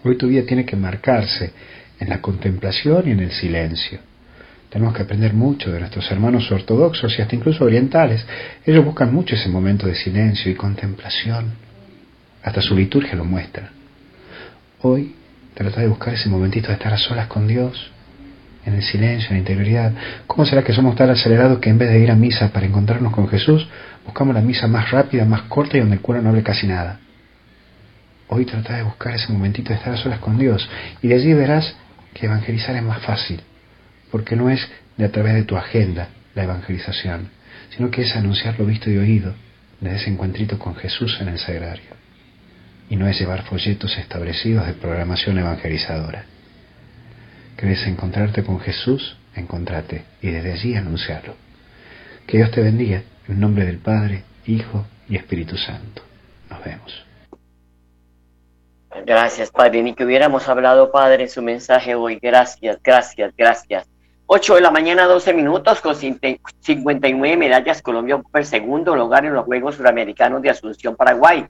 Hoy 0.03 0.17
tu 0.17 0.27
vida 0.27 0.45
tiene 0.45 0.65
que 0.65 0.75
marcarse 0.75 1.53
en 2.01 2.09
la 2.09 2.19
contemplación 2.19 3.07
y 3.07 3.11
en 3.11 3.21
el 3.21 3.31
silencio. 3.31 3.99
Tenemos 4.69 4.93
que 4.93 5.03
aprender 5.03 5.33
mucho 5.33 5.71
de 5.71 5.79
nuestros 5.79 6.11
hermanos 6.11 6.51
ortodoxos 6.51 7.17
y 7.17 7.21
hasta 7.21 7.37
incluso 7.37 7.63
orientales. 7.63 8.25
Ellos 8.65 8.83
buscan 8.83 9.13
mucho 9.13 9.35
ese 9.35 9.47
momento 9.47 9.87
de 9.87 9.95
silencio 9.95 10.51
y 10.51 10.55
contemplación. 10.55 11.53
Hasta 12.43 12.61
su 12.61 12.75
liturgia 12.75 13.15
lo 13.15 13.23
muestra. 13.23 13.71
Hoy 14.81 15.15
trata 15.53 15.79
de 15.79 15.87
buscar 15.87 16.13
ese 16.13 16.27
momentito 16.27 16.67
de 16.67 16.73
estar 16.73 16.93
a 16.93 16.97
solas 16.97 17.27
con 17.27 17.47
Dios, 17.47 17.93
en 18.67 18.75
el 18.75 18.83
silencio, 18.83 19.29
en 19.29 19.35
la 19.35 19.39
interioridad. 19.39 19.93
¿Cómo 20.27 20.45
será 20.45 20.61
que 20.63 20.73
somos 20.73 20.95
tan 20.95 21.09
acelerados 21.09 21.59
que 21.59 21.69
en 21.69 21.77
vez 21.77 21.89
de 21.89 21.99
ir 21.99 22.11
a 22.11 22.15
misa 22.15 22.49
para 22.51 22.65
encontrarnos 22.65 23.13
con 23.13 23.29
Jesús, 23.29 23.67
buscamos 24.03 24.35
la 24.35 24.41
misa 24.41 24.67
más 24.67 24.91
rápida, 24.91 25.23
más 25.25 25.43
corta 25.43 25.77
y 25.77 25.79
donde 25.79 25.95
el 25.95 26.01
cura 26.01 26.21
no 26.21 26.29
hable 26.29 26.43
casi 26.43 26.67
nada? 26.67 26.99
Hoy 28.27 28.45
trata 28.45 28.75
de 28.75 28.83
buscar 28.83 29.15
ese 29.15 29.31
momentito 29.31 29.69
de 29.69 29.75
estar 29.75 29.93
a 29.93 29.97
solas 29.97 30.19
con 30.19 30.37
Dios 30.37 30.69
y 31.01 31.07
de 31.07 31.15
allí 31.15 31.33
verás 31.33 31.75
que 32.13 32.25
evangelizar 32.25 32.75
es 32.75 32.83
más 32.83 33.01
fácil 33.03 33.41
porque 34.11 34.35
no 34.35 34.49
es 34.49 34.67
de 34.97 35.05
a 35.05 35.11
través 35.11 35.33
de 35.33 35.43
tu 35.43 35.55
agenda 35.55 36.09
la 36.35 36.43
evangelización, 36.43 37.29
sino 37.75 37.89
que 37.89 38.01
es 38.01 38.15
anunciar 38.15 38.59
lo 38.59 38.65
visto 38.65 38.91
y 38.91 38.97
oído 38.97 39.33
desde 39.79 39.97
ese 39.97 40.09
encuentrito 40.09 40.59
con 40.59 40.75
Jesús 40.75 41.17
en 41.21 41.29
el 41.29 41.39
sagrario. 41.39 41.95
Y 42.89 42.95
no 42.97 43.07
es 43.07 43.19
llevar 43.19 43.43
folletos 43.43 43.97
establecidos 43.97 44.65
de 44.67 44.73
programación 44.73 45.37
evangelizadora. 45.37 46.25
¿Querés 47.57 47.87
encontrarte 47.87 48.43
con 48.43 48.59
Jesús? 48.59 49.17
Encontrate 49.35 50.05
y 50.21 50.29
desde 50.29 50.53
allí 50.53 50.75
anunciarlo. 50.75 51.33
Que 52.27 52.37
Dios 52.37 52.51
te 52.51 52.61
bendiga 52.61 53.01
en 53.27 53.39
nombre 53.39 53.65
del 53.65 53.79
Padre, 53.79 54.23
Hijo 54.45 54.85
y 55.09 55.15
Espíritu 55.15 55.57
Santo. 55.57 56.03
Nos 56.51 56.63
vemos. 56.63 57.05
Gracias, 59.05 59.49
Padre. 59.49 59.81
Ni 59.81 59.95
que 59.95 60.05
hubiéramos 60.05 60.47
hablado, 60.47 60.91
Padre, 60.91 61.27
su 61.27 61.41
mensaje 61.41 61.95
hoy. 61.95 62.19
Gracias, 62.21 62.79
gracias, 62.83 63.33
gracias. 63.35 63.87
8 64.27 64.55
de 64.55 64.61
la 64.61 64.71
mañana, 64.71 65.05
12 65.05 65.33
minutos, 65.33 65.81
con 65.81 65.95
59 65.95 67.37
medallas, 67.37 67.81
Colombia 67.81 68.21
el 68.33 68.45
segundo 68.45 68.95
lugar 68.95 69.25
en 69.25 69.33
los 69.33 69.45
Juegos 69.45 69.75
Suramericanos 69.75 70.41
de 70.41 70.49
Asunción, 70.49 70.95
Paraguay. 70.95 71.47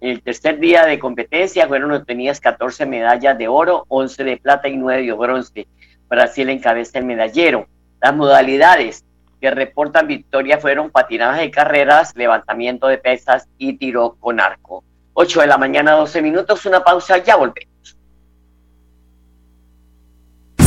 En 0.00 0.10
el 0.10 0.22
tercer 0.22 0.58
día 0.58 0.84
de 0.84 0.98
competencia 0.98 1.66
fueron 1.66 1.92
obtenidas 1.92 2.40
14 2.40 2.86
medallas 2.86 3.38
de 3.38 3.48
oro, 3.48 3.84
11 3.88 4.24
de 4.24 4.36
plata 4.36 4.68
y 4.68 4.76
9 4.76 5.02
de 5.02 5.12
bronce. 5.12 5.66
Brasil 6.08 6.48
encabeza 6.50 6.98
el 6.98 7.06
medallero. 7.06 7.66
Las 8.00 8.14
modalidades 8.14 9.04
que 9.40 9.50
reportan 9.50 10.06
victoria 10.06 10.58
fueron 10.58 10.90
patinaje 10.90 11.42
de 11.42 11.50
carreras, 11.50 12.14
levantamiento 12.16 12.86
de 12.86 12.98
pesas 12.98 13.48
y 13.58 13.74
tiro 13.76 14.16
con 14.20 14.40
arco. 14.40 14.84
8 15.14 15.42
de 15.42 15.46
la 15.46 15.58
mañana, 15.58 15.92
12 15.92 16.22
minutos, 16.22 16.66
una 16.66 16.82
pausa, 16.82 17.18
ya 17.18 17.36
volvemos. 17.36 17.73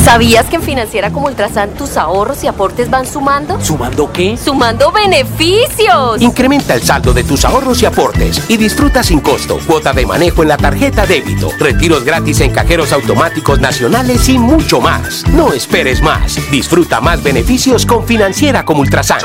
¿Sabías 0.07 0.45
que 0.45 0.55
en 0.55 0.61
Financiera 0.61 1.11
como 1.11 1.27
Ultrasan 1.27 1.71
tus 1.73 1.97
ahorros 1.97 2.41
y 2.41 2.47
aportes 2.47 2.89
van 2.89 3.05
sumando? 3.05 3.59
¿Sumando 3.59 4.09
qué? 4.13 4.37
¡Sumando 4.37 4.89
beneficios! 4.89 6.21
Incrementa 6.21 6.75
el 6.75 6.81
saldo 6.81 7.11
de 7.11 7.25
tus 7.25 7.43
ahorros 7.43 7.83
y 7.83 7.87
aportes 7.87 8.49
y 8.49 8.55
disfruta 8.55 9.03
sin 9.03 9.19
costo 9.19 9.59
cuota 9.67 9.91
de 9.91 10.05
manejo 10.05 10.43
en 10.43 10.47
la 10.47 10.55
tarjeta 10.55 11.05
débito, 11.05 11.49
retiros 11.59 12.05
gratis 12.05 12.39
en 12.39 12.51
cajeros 12.51 12.93
automáticos 12.93 13.59
nacionales 13.59 14.29
y 14.29 14.37
mucho 14.37 14.79
más. 14.79 15.27
No 15.33 15.51
esperes 15.51 16.01
más. 16.01 16.39
Disfruta 16.49 17.01
más 17.01 17.21
beneficios 17.21 17.85
con 17.85 18.07
Financiera 18.07 18.63
como 18.63 18.79
Ultrasan. 18.79 19.19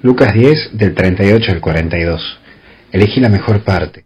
Lucas 0.00 0.32
10 0.32 0.78
del 0.78 0.94
38 0.94 1.52
al 1.52 1.60
42. 1.60 2.22
Elegí 2.90 3.20
la 3.20 3.28
mejor 3.28 3.62
parte. 3.62 4.05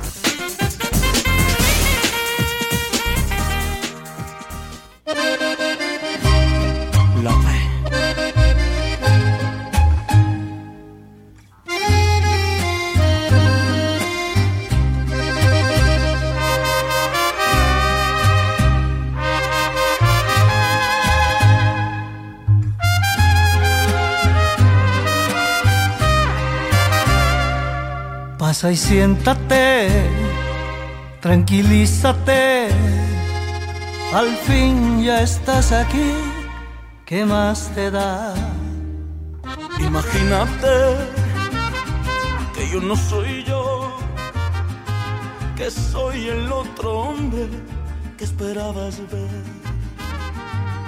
Y 28.69 28.75
siéntate, 28.75 29.89
tranquilízate, 31.19 32.67
al 34.13 34.27
fin 34.45 35.01
ya 35.03 35.23
estás 35.23 35.71
aquí, 35.71 36.13
¿qué 37.03 37.25
más 37.25 37.71
te 37.73 37.89
da? 37.89 38.35
Imagínate 39.79 40.95
que 42.53 42.69
yo 42.69 42.79
no 42.81 42.95
soy 42.95 43.43
yo, 43.45 43.97
que 45.57 45.71
soy 45.71 46.27
el 46.27 46.51
otro 46.51 46.99
hombre 46.99 47.49
que 48.15 48.25
esperabas 48.25 48.99
ver. 49.11 49.70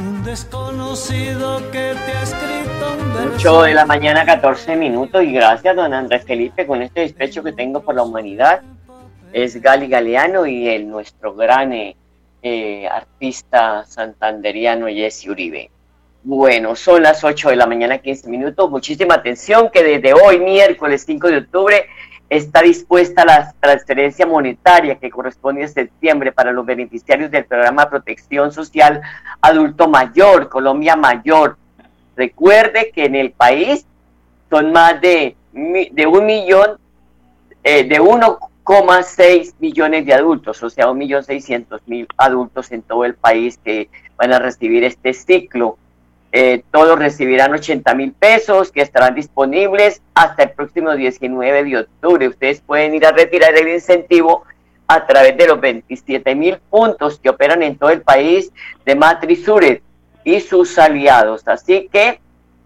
Un 0.03 0.21
desconocido 0.25 1.61
que 1.71 1.95
te 2.05 2.11
ha 2.11 2.23
escrito 2.23 2.97
un 2.99 3.13
verso. 3.13 3.35
8 3.35 3.61
de 3.63 3.73
la 3.73 3.85
mañana, 3.85 4.25
14 4.25 4.75
minutos. 4.75 5.23
Y 5.23 5.31
gracias, 5.31 5.73
don 5.77 5.93
Andrés 5.93 6.25
Felipe, 6.25 6.67
con 6.67 6.81
este 6.81 7.01
despecho 7.01 7.41
que 7.41 7.53
tengo 7.53 7.81
por 7.81 7.95
la 7.95 8.03
humanidad. 8.03 8.63
Es 9.31 9.61
Gali 9.61 9.87
Galeano 9.87 10.45
y 10.45 10.67
el 10.67 10.89
nuestro 10.89 11.33
gran 11.33 11.71
eh, 11.71 11.95
eh, 12.41 12.85
artista 12.85 13.85
santanderiano 13.85 14.87
Jesse 14.87 15.27
Uribe. 15.29 15.71
Bueno, 16.23 16.75
son 16.75 17.01
las 17.01 17.23
8 17.23 17.51
de 17.51 17.55
la 17.55 17.65
mañana, 17.65 17.97
15 17.99 18.29
minutos. 18.29 18.69
Muchísima 18.69 19.15
atención 19.15 19.69
que 19.71 19.83
desde 19.83 20.13
hoy, 20.13 20.37
miércoles 20.37 21.05
5 21.07 21.29
de 21.29 21.37
octubre, 21.37 21.85
está 22.29 22.61
dispuesta 22.61 23.25
la 23.25 23.53
transferencia 23.59 24.25
monetaria 24.25 24.95
que 24.95 25.09
corresponde 25.09 25.63
a 25.63 25.67
septiembre 25.67 26.31
para 26.31 26.51
los 26.51 26.65
beneficiarios 26.65 27.29
del 27.29 27.45
programa 27.45 27.89
protección 27.89 28.51
social 28.51 29.01
adulto 29.41 29.87
mayor, 29.87 30.49
Colombia 30.49 30.95
Mayor. 30.95 31.57
Recuerde 32.15 32.91
que 32.93 33.05
en 33.05 33.15
el 33.15 33.31
país 33.31 33.85
son 34.49 34.71
más 34.71 34.99
de, 35.01 35.35
de 35.53 36.07
un 36.07 36.25
millón, 36.25 36.77
eh, 37.63 37.83
de 37.83 37.99
1,6 37.99 39.53
millones 39.59 40.05
de 40.05 40.13
adultos, 40.13 40.61
o 40.63 40.69
sea, 40.69 40.89
un 40.91 40.97
millón 40.97 41.23
seiscientos 41.23 41.81
mil 41.85 42.07
adultos 42.17 42.71
en 42.71 42.81
todo 42.81 43.05
el 43.05 43.15
país 43.15 43.59
que 43.63 43.89
van 44.15 44.33
a 44.33 44.39
recibir 44.39 44.83
este 44.83 45.13
ciclo. 45.13 45.77
Eh, 46.35 46.63
todos 46.71 46.97
recibirán 46.97 47.53
80 47.53 47.93
mil 47.93 48.11
pesos 48.11 48.71
que 48.71 48.81
estarán 48.81 49.13
disponibles 49.13 50.01
hasta 50.15 50.41
el 50.41 50.49
próximo 50.49 50.95
19 50.95 51.63
de 51.63 51.77
octubre. 51.77 52.27
Ustedes 52.27 52.59
pueden 52.59 52.95
ir 52.95 53.05
a 53.05 53.11
retirar 53.11 53.55
el 53.55 53.67
incentivo 53.67 54.43
a 54.87 55.05
través 55.05 55.37
de 55.37 55.45
los 55.45 55.61
27 55.61 56.33
mil 56.33 56.57
puntos 56.71 57.19
que 57.19 57.29
operan 57.29 57.61
en 57.61 57.77
todo 57.77 57.91
el 57.91 58.01
país 58.01 58.51
de 58.83 58.95
Matrisure 58.95 59.83
y 60.23 60.39
sus 60.39 60.79
aliados. 60.79 61.47
Así 61.47 61.87
que 61.93 62.19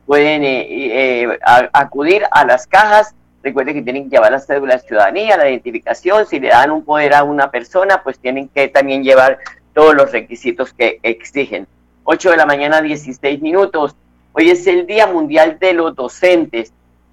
pueden 0.05 0.45
eh, 0.45 1.25
eh, 1.25 1.39
acudir 1.73 2.23
a 2.31 2.45
las 2.45 2.67
cajas. 2.67 3.15
Recuerden 3.43 3.75
que 3.75 3.81
tienen 3.81 4.05
que 4.05 4.11
llevar 4.11 4.31
la 4.31 4.39
cédula 4.39 4.75
de 4.75 4.79
ciudadanía, 4.79 5.35
la 5.35 5.49
identificación. 5.49 6.25
Si 6.25 6.39
le 6.39 6.47
dan 6.47 6.71
un 6.71 6.85
poder 6.85 7.13
a 7.13 7.23
una 7.23 7.51
persona, 7.51 8.01
pues 8.01 8.17
tienen 8.17 8.47
que 8.47 8.69
también 8.69 9.03
llevar 9.03 9.39
todos 9.73 9.93
los 9.93 10.09
requisitos 10.13 10.71
que 10.71 11.01
exigen. 11.03 11.67
8 12.09 12.31
de 12.31 12.37
la 12.37 12.45
mañana, 12.45 12.81
16 12.81 13.41
minutos. 13.41 13.93
Hoy 14.31 14.49
es 14.49 14.65
el 14.65 14.87
Día 14.87 15.07
Mundial 15.07 15.59
de 15.59 15.73
los 15.73 15.93
Docentes. 15.93 16.71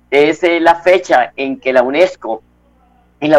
Es 0.09 0.45
eh, 0.45 0.61
la 0.61 0.77
fecha 0.77 1.33
en 1.35 1.59
que 1.59 1.73
la 1.73 1.83
UNESCO 1.83 2.45
y 3.19 3.27
la 3.27 3.39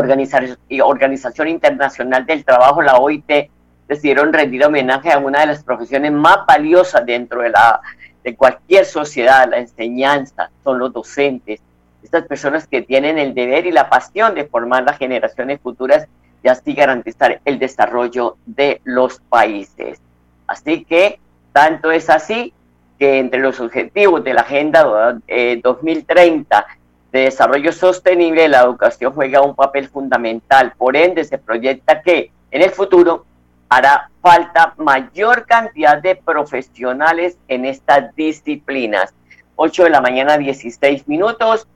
Organización 0.84 1.48
Internacional 1.48 2.26
del 2.26 2.44
Trabajo, 2.44 2.82
la 2.82 2.98
OIT, 2.98 3.50
decidieron 3.88 4.34
rendir 4.34 4.66
homenaje 4.66 5.14
a 5.14 5.18
una 5.18 5.40
de 5.40 5.46
las 5.46 5.64
profesiones 5.64 6.12
más 6.12 6.40
valiosas 6.46 7.06
dentro 7.06 7.42
de, 7.42 7.52
la, 7.52 7.80
de 8.22 8.36
cualquier 8.36 8.84
sociedad, 8.84 9.48
la 9.50 9.60
enseñanza, 9.60 10.50
son 10.62 10.78
los 10.78 10.92
docentes. 10.92 11.62
Estas 12.04 12.28
personas 12.28 12.68
que 12.68 12.82
tienen 12.82 13.18
el 13.18 13.34
deber 13.34 13.66
y 13.66 13.72
la 13.72 13.90
pasión 13.90 14.36
de 14.36 14.44
formar 14.44 14.84
las 14.84 14.98
generaciones 14.98 15.62
futuras 15.62 16.06
y 16.44 16.50
así 16.50 16.74
garantizar 16.74 17.40
el 17.46 17.60
desarrollo 17.60 18.36
de 18.46 18.82
los 18.84 19.22
países. 19.30 20.02
Así 20.48 20.84
que 20.84 21.20
tanto 21.56 21.90
es 21.90 22.10
así 22.10 22.52
que 23.00 23.18
entre 23.18 23.40
los 23.40 23.62
objetivos 23.62 24.22
de 24.26 24.34
la 24.34 24.42
Agenda 24.42 25.18
2030 25.64 26.60
eh, 26.60 26.80
de 27.14 27.20
Desarrollo 27.22 27.72
Sostenible, 27.72 28.50
la 28.50 28.60
educación 28.60 29.14
juega 29.14 29.42
un 29.42 29.56
papel 29.56 29.88
fundamental. 29.88 30.74
Por 30.78 30.98
ende, 30.98 31.24
se 31.24 31.38
proyecta 31.38 32.02
que 32.02 32.30
en 32.52 32.62
el 32.62 32.72
futuro 32.72 33.26
hará 33.70 34.10
falta 34.22 34.74
mayor 34.76 35.46
cantidad 35.46 36.02
de 36.02 36.18
profesionales 36.18 37.38
en 37.48 37.64
estas 37.64 38.14
disciplinas. 38.18 39.14
8 39.56 39.86
de 39.86 39.90
la 39.92 40.02
mañana, 40.02 40.38
16 40.38 41.08
minutos. 41.08 41.70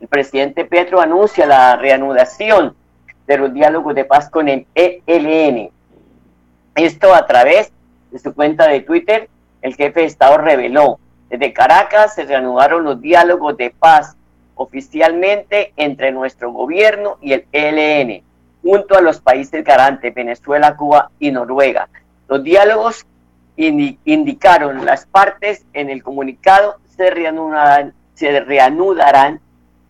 El 0.00 0.08
presidente 0.08 0.64
Petro 0.64 0.98
anuncia 0.98 1.44
la 1.44 1.76
reanudación 1.76 2.74
de 3.26 3.36
los 3.36 3.52
diálogos 3.52 3.94
de 3.94 4.06
paz 4.06 4.30
con 4.30 4.48
el 4.48 4.66
ELN. 4.74 5.68
Esto 6.74 7.14
a 7.14 7.26
través 7.26 7.70
de 8.10 8.18
su 8.18 8.34
cuenta 8.34 8.68
de 8.68 8.80
Twitter, 8.80 9.28
el 9.62 9.74
jefe 9.74 10.00
de 10.00 10.06
Estado 10.06 10.38
reveló, 10.38 10.98
desde 11.28 11.52
Caracas 11.52 12.14
se 12.14 12.24
reanudaron 12.24 12.84
los 12.84 13.00
diálogos 13.00 13.56
de 13.56 13.70
paz 13.70 14.16
oficialmente 14.54 15.72
entre 15.76 16.12
nuestro 16.12 16.52
gobierno 16.52 17.18
y 17.20 17.32
el 17.32 17.46
ELN, 17.52 18.22
junto 18.62 18.96
a 18.96 19.00
los 19.00 19.20
países 19.20 19.64
garantes, 19.64 20.14
Venezuela, 20.14 20.76
Cuba 20.76 21.10
y 21.18 21.30
Noruega. 21.30 21.88
Los 22.28 22.42
diálogos 22.42 23.06
indicaron 23.56 24.84
las 24.84 25.06
partes 25.06 25.64
en 25.72 25.90
el 25.90 26.02
comunicado 26.02 26.76
se 26.96 27.10
reanudarán 28.40 29.40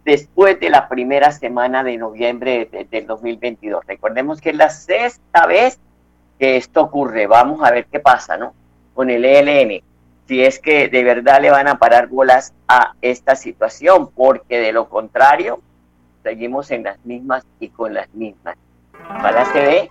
después 0.04 0.58
de 0.60 0.70
la 0.70 0.88
primera 0.88 1.32
semana 1.32 1.82
de 1.82 1.96
noviembre 1.96 2.68
del 2.90 3.06
2022. 3.06 3.84
Recordemos 3.86 4.40
que 4.40 4.50
es 4.50 4.56
la 4.56 4.70
sexta 4.70 5.46
vez 5.46 5.78
que 6.38 6.56
esto 6.56 6.82
ocurre. 6.82 7.26
Vamos 7.26 7.62
a 7.62 7.70
ver 7.70 7.86
qué 7.86 8.00
pasa, 8.00 8.36
¿no? 8.36 8.54
Con 8.94 9.10
el 9.10 9.24
ELN, 9.24 9.82
si 10.26 10.42
es 10.42 10.58
que 10.58 10.88
de 10.88 11.04
verdad 11.04 11.40
le 11.40 11.50
van 11.50 11.68
a 11.68 11.78
parar 11.78 12.08
bolas 12.08 12.52
a 12.68 12.94
esta 13.00 13.36
situación, 13.36 14.10
porque 14.10 14.58
de 14.58 14.72
lo 14.72 14.88
contrario, 14.88 15.60
seguimos 16.22 16.70
en 16.70 16.84
las 16.84 17.04
mismas 17.04 17.44
y 17.60 17.68
con 17.68 17.94
las 17.94 18.12
mismas. 18.14 18.56
Ojalá 19.08 19.44
se 19.52 19.58
dé 19.58 19.90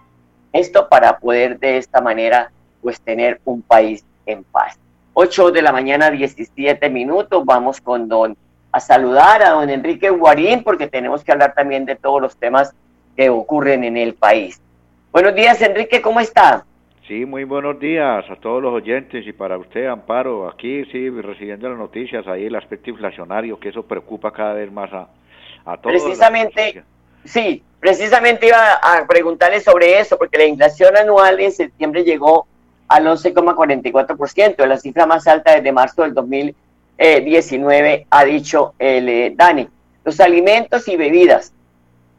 esto 0.51 0.89
para 0.89 1.19
poder 1.19 1.59
de 1.59 1.77
esta 1.77 2.01
manera, 2.01 2.51
pues 2.81 2.99
tener 2.99 3.39
un 3.45 3.61
país 3.61 4.03
en 4.25 4.43
paz. 4.43 4.77
8 5.13 5.51
de 5.51 5.61
la 5.61 5.71
mañana, 5.71 6.11
17 6.11 6.89
minutos, 6.89 7.45
vamos 7.45 7.79
con 7.79 8.09
don, 8.09 8.35
a 8.71 8.79
saludar 8.81 9.41
a 9.43 9.51
don 9.51 9.69
Enrique 9.69 10.09
Guarín, 10.09 10.63
porque 10.63 10.87
tenemos 10.87 11.23
que 11.23 11.31
hablar 11.31 11.53
también 11.53 11.85
de 11.85 11.95
todos 11.95 12.21
los 12.21 12.35
temas 12.35 12.73
que 13.15 13.29
ocurren 13.29 13.85
en 13.85 13.95
el 13.95 14.13
país. 14.13 14.59
Buenos 15.15 15.33
días, 15.33 15.61
Enrique, 15.61 16.01
¿cómo 16.01 16.19
está? 16.19 16.65
Sí, 17.07 17.25
muy 17.25 17.45
buenos 17.45 17.79
días 17.79 18.25
a 18.29 18.35
todos 18.35 18.61
los 18.61 18.73
oyentes 18.73 19.25
y 19.25 19.31
para 19.31 19.57
usted, 19.57 19.85
Amparo, 19.85 20.49
aquí 20.49 20.83
sí, 20.91 21.09
recibiendo 21.09 21.69
las 21.69 21.77
noticias, 21.77 22.27
ahí 22.27 22.47
el 22.47 22.55
aspecto 22.55 22.89
inflacionario, 22.89 23.57
que 23.57 23.69
eso 23.69 23.83
preocupa 23.83 24.33
cada 24.33 24.55
vez 24.55 24.69
más 24.69 24.91
a, 24.91 25.07
a 25.63 25.77
todos. 25.77 26.03
Precisamente, 26.03 26.83
sí, 27.23 27.63
precisamente 27.79 28.47
iba 28.47 28.73
a 28.73 29.07
preguntarle 29.07 29.61
sobre 29.61 30.01
eso, 30.01 30.17
porque 30.17 30.37
la 30.37 30.47
inflación 30.47 30.97
anual 30.97 31.39
en 31.39 31.53
septiembre 31.53 32.03
llegó 32.03 32.45
al 32.89 33.05
11,44%, 33.05 34.65
la 34.65 34.77
cifra 34.77 35.05
más 35.05 35.25
alta 35.29 35.55
desde 35.55 35.71
marzo 35.71 36.01
del 36.01 36.13
2019, 36.13 38.07
ha 38.09 38.25
dicho 38.25 38.73
el 38.77 39.07
eh, 39.07 39.33
Dani. 39.33 39.65
Los 40.03 40.19
alimentos 40.19 40.85
y 40.89 40.97
bebidas 40.97 41.54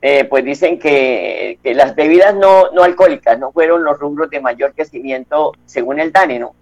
eh, 0.02 0.24
pues 0.24 0.44
dicen 0.44 0.78
que, 0.78 1.58
que, 1.62 1.74
las 1.74 1.94
bebidas 1.96 2.34
no, 2.34 2.70
no 2.72 2.82
alcohólicas 2.82 3.38
no 3.38 3.50
fueron 3.52 3.82
los 3.82 3.98
rubros 3.98 4.30
de 4.30 4.40
mayor 4.40 4.74
crecimiento 4.74 5.52
según 5.64 5.98
el 6.00 6.12
DANE, 6.12 6.38
¿no? 6.38 6.54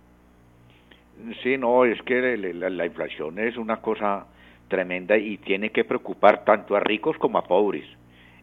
Sí, 1.43 1.57
no, 1.57 1.85
es 1.85 2.01
que 2.03 2.37
la, 2.37 2.71
la 2.71 2.87
inflación 2.87 3.39
es 3.39 3.57
una 3.57 3.81
cosa 3.81 4.27
tremenda 4.69 5.17
y 5.17 5.39
tiene 5.39 5.71
que 5.71 5.85
preocupar 5.85 6.45
tanto 6.45 6.77
a 6.77 6.81
ricos 6.81 7.17
como 7.19 7.39
a 7.39 7.45
pobres 7.45 7.85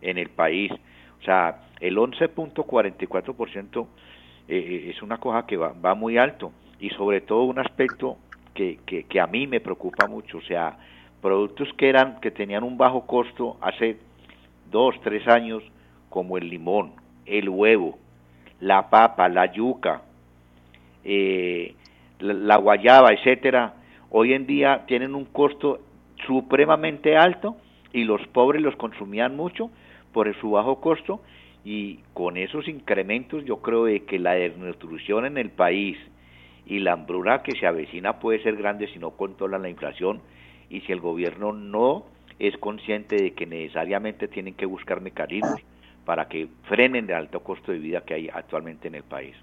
en 0.01 0.17
el 0.17 0.29
país. 0.29 0.71
O 1.19 1.23
sea, 1.23 1.61
el 1.79 1.97
11.44% 1.97 3.87
eh, 4.47 4.91
es 4.93 5.01
una 5.01 5.17
cosa 5.17 5.45
que 5.45 5.57
va, 5.57 5.73
va 5.73 5.93
muy 5.95 6.17
alto 6.17 6.51
y 6.79 6.89
sobre 6.91 7.21
todo 7.21 7.43
un 7.43 7.59
aspecto 7.59 8.17
que, 8.53 8.79
que, 8.85 9.03
que, 9.03 9.19
a 9.19 9.27
mí 9.27 9.47
me 9.47 9.61
preocupa 9.61 10.07
mucho, 10.07 10.39
o 10.39 10.41
sea, 10.41 10.77
productos 11.21 11.69
que 11.77 11.87
eran 11.87 12.19
que 12.19 12.31
tenían 12.31 12.63
un 12.63 12.77
bajo 12.77 13.05
costo 13.05 13.57
hace 13.61 13.97
dos, 14.71 14.95
tres 15.03 15.27
años, 15.27 15.63
como 16.09 16.37
el 16.37 16.49
limón, 16.49 16.93
el 17.25 17.49
huevo, 17.49 17.97
la 18.59 18.89
papa, 18.89 19.29
la 19.29 19.51
yuca, 19.51 20.01
eh, 21.03 21.75
la, 22.19 22.33
la, 22.33 22.57
guayaba, 22.57 23.11
etcétera, 23.11 23.73
hoy 24.09 24.33
en 24.33 24.47
día 24.47 24.85
tienen 24.87 25.15
un 25.15 25.25
costo 25.25 25.79
supremamente 26.25 27.17
alto 27.17 27.57
y 27.93 28.03
los 28.03 28.25
pobres 28.27 28.61
los 28.61 28.75
consumían 28.75 29.35
mucho 29.35 29.69
por 30.13 30.33
su 30.39 30.51
bajo 30.51 30.79
costo 30.81 31.21
y 31.63 31.99
con 32.13 32.37
esos 32.37 32.67
incrementos 32.67 33.45
yo 33.45 33.57
creo 33.57 33.85
de 33.85 34.03
que 34.05 34.19
la 34.19 34.33
desnutrición 34.33 35.25
en 35.25 35.37
el 35.37 35.49
país 35.49 35.97
y 36.65 36.79
la 36.79 36.93
hambruna 36.93 37.43
que 37.43 37.57
se 37.59 37.67
avecina 37.67 38.19
puede 38.19 38.41
ser 38.43 38.55
grande 38.55 38.87
si 38.87 38.99
no 38.99 39.11
controla 39.11 39.57
la 39.57 39.69
inflación 39.69 40.21
y 40.69 40.81
si 40.81 40.91
el 40.91 40.99
gobierno 40.99 41.53
no 41.53 42.05
es 42.41 42.57
consciente 42.57 43.15
de 43.15 43.33
que 43.33 43.45
necesariamente 43.45 44.27
tienen 44.27 44.55
que 44.55 44.65
buscar 44.65 44.99
mecanismos 44.99 45.61
para 46.05 46.27
que 46.27 46.47
frenen 46.63 47.07
el 47.07 47.15
alto 47.15 47.41
costo 47.41 47.71
de 47.71 47.77
vida 47.77 48.01
que 48.01 48.15
hay 48.15 48.29
actualmente 48.33 48.87
en 48.87 48.95
el 48.95 49.03
país. 49.03 49.35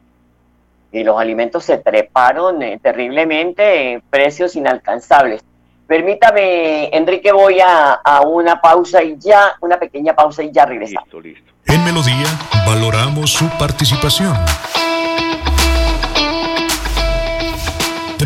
Y 0.90 1.04
los 1.04 1.18
alimentos 1.18 1.64
se 1.64 1.78
treparon 1.78 2.60
eh, 2.62 2.80
terriblemente, 2.82 3.92
en 3.92 4.00
precios 4.00 4.56
inalcanzables. 4.56 5.44
Permítame, 5.86 6.88
Enrique, 6.88 7.30
voy 7.30 7.60
a, 7.60 7.94
a, 7.94 8.22
una 8.22 8.60
pausa 8.60 9.02
y 9.02 9.16
ya, 9.18 9.54
una 9.60 9.78
pequeña 9.78 10.14
pausa 10.14 10.42
y 10.42 10.50
ya 10.50 10.66
regresamos. 10.66 11.04
Listo, 11.04 11.20
listo. 11.20 11.52
En 11.66 11.84
Melodía 11.84 12.26
valoramos 12.66 13.30
su 13.30 13.48
participación. 13.58 14.34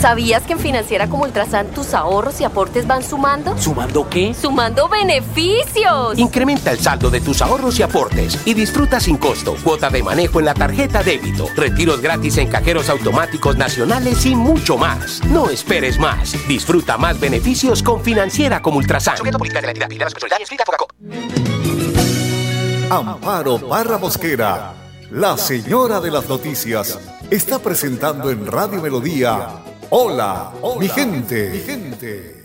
¿Sabías 0.00 0.44
que 0.44 0.52
en 0.52 0.60
Financiera 0.60 1.08
como 1.08 1.24
Ultrasan 1.24 1.66
tus 1.72 1.92
ahorros 1.92 2.40
y 2.40 2.44
aportes 2.44 2.86
van 2.86 3.02
sumando? 3.02 3.58
¿Sumando 3.58 4.08
qué? 4.08 4.32
¡Sumando 4.32 4.88
beneficios! 4.88 6.16
Incrementa 6.16 6.70
el 6.70 6.78
saldo 6.78 7.10
de 7.10 7.20
tus 7.20 7.42
ahorros 7.42 7.80
y 7.80 7.82
aportes 7.82 8.38
y 8.44 8.54
disfruta 8.54 9.00
sin 9.00 9.16
costo 9.16 9.56
cuota 9.64 9.90
de 9.90 10.04
manejo 10.04 10.38
en 10.38 10.44
la 10.44 10.54
tarjeta 10.54 11.02
débito, 11.02 11.48
retiros 11.56 12.00
gratis 12.00 12.38
en 12.38 12.46
cajeros 12.46 12.88
automáticos 12.90 13.56
nacionales 13.56 14.24
y 14.24 14.36
mucho 14.36 14.78
más. 14.78 15.20
No 15.24 15.50
esperes 15.50 15.98
más. 15.98 16.36
Disfruta 16.46 16.96
más 16.96 17.18
beneficios 17.18 17.82
con 17.82 18.00
Financiera 18.00 18.62
como 18.62 18.78
Ultrasan. 18.78 19.16
Amparo 22.88 23.58
Barra 23.58 23.98
Mosquera, 23.98 24.74
la 25.10 25.36
señora 25.36 26.00
de 26.00 26.10
las 26.12 26.28
noticias, 26.28 27.00
está 27.30 27.58
presentando 27.58 28.30
en 28.30 28.46
Radio 28.46 28.80
Melodía 28.80 29.64
Hola, 29.90 30.52
Hola, 30.60 30.80
mi 30.80 30.88
gente. 30.88 31.48
Mi 31.48 31.60
gente. 31.60 32.37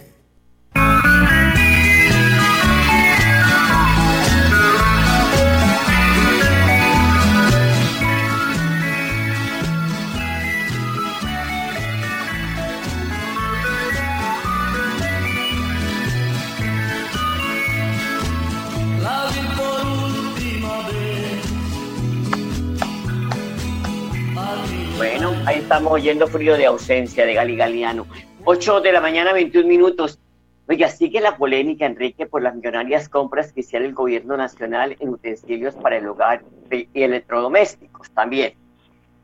Estamos 25.73 25.93
oyendo 25.93 26.27
frío 26.27 26.55
de 26.55 26.67
ausencia 26.67 27.25
de 27.25 27.33
Gali 27.33 27.55
Galiano. 27.55 28.05
8 28.45 28.81
de 28.81 28.91
la 28.91 29.01
mañana, 29.01 29.33
21 29.33 29.67
minutos. 29.67 30.19
Oiga, 30.67 30.88
sigue 30.88 31.19
la 31.19 31.36
polémica, 31.36 31.88
Enrique, 31.88 32.27
por 32.27 32.43
las 32.43 32.53
millonarias 32.53 33.09
compras 33.09 33.51
que 33.51 33.62
hiciera 33.62 33.83
el 33.83 33.95
gobierno 33.95 34.38
nacional 34.38 34.95
en 34.99 35.09
utensilios 35.09 35.73
para 35.73 35.97
el 35.97 36.07
hogar 36.07 36.43
y 36.69 36.88
electrodomésticos 36.93 38.12
también. 38.12 38.53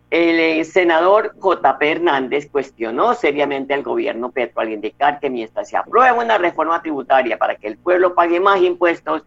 El 0.09 0.39
eh, 0.39 0.63
senador 0.63 1.35
JP 1.35 1.83
Hernández 1.83 2.49
cuestionó 2.49 3.13
seriamente 3.13 3.75
al 3.75 3.83
gobierno 3.83 4.31
Petro 4.31 4.61
al 4.61 4.73
indicar 4.73 5.19
que 5.19 5.29
mientras 5.29 5.69
se 5.69 5.77
aprueba 5.77 6.13
una 6.19 6.39
reforma 6.39 6.81
tributaria 6.81 7.37
para 7.37 7.57
que 7.57 7.67
el 7.67 7.77
pueblo 7.77 8.15
pague 8.15 8.39
más 8.39 8.59
impuestos, 8.59 9.21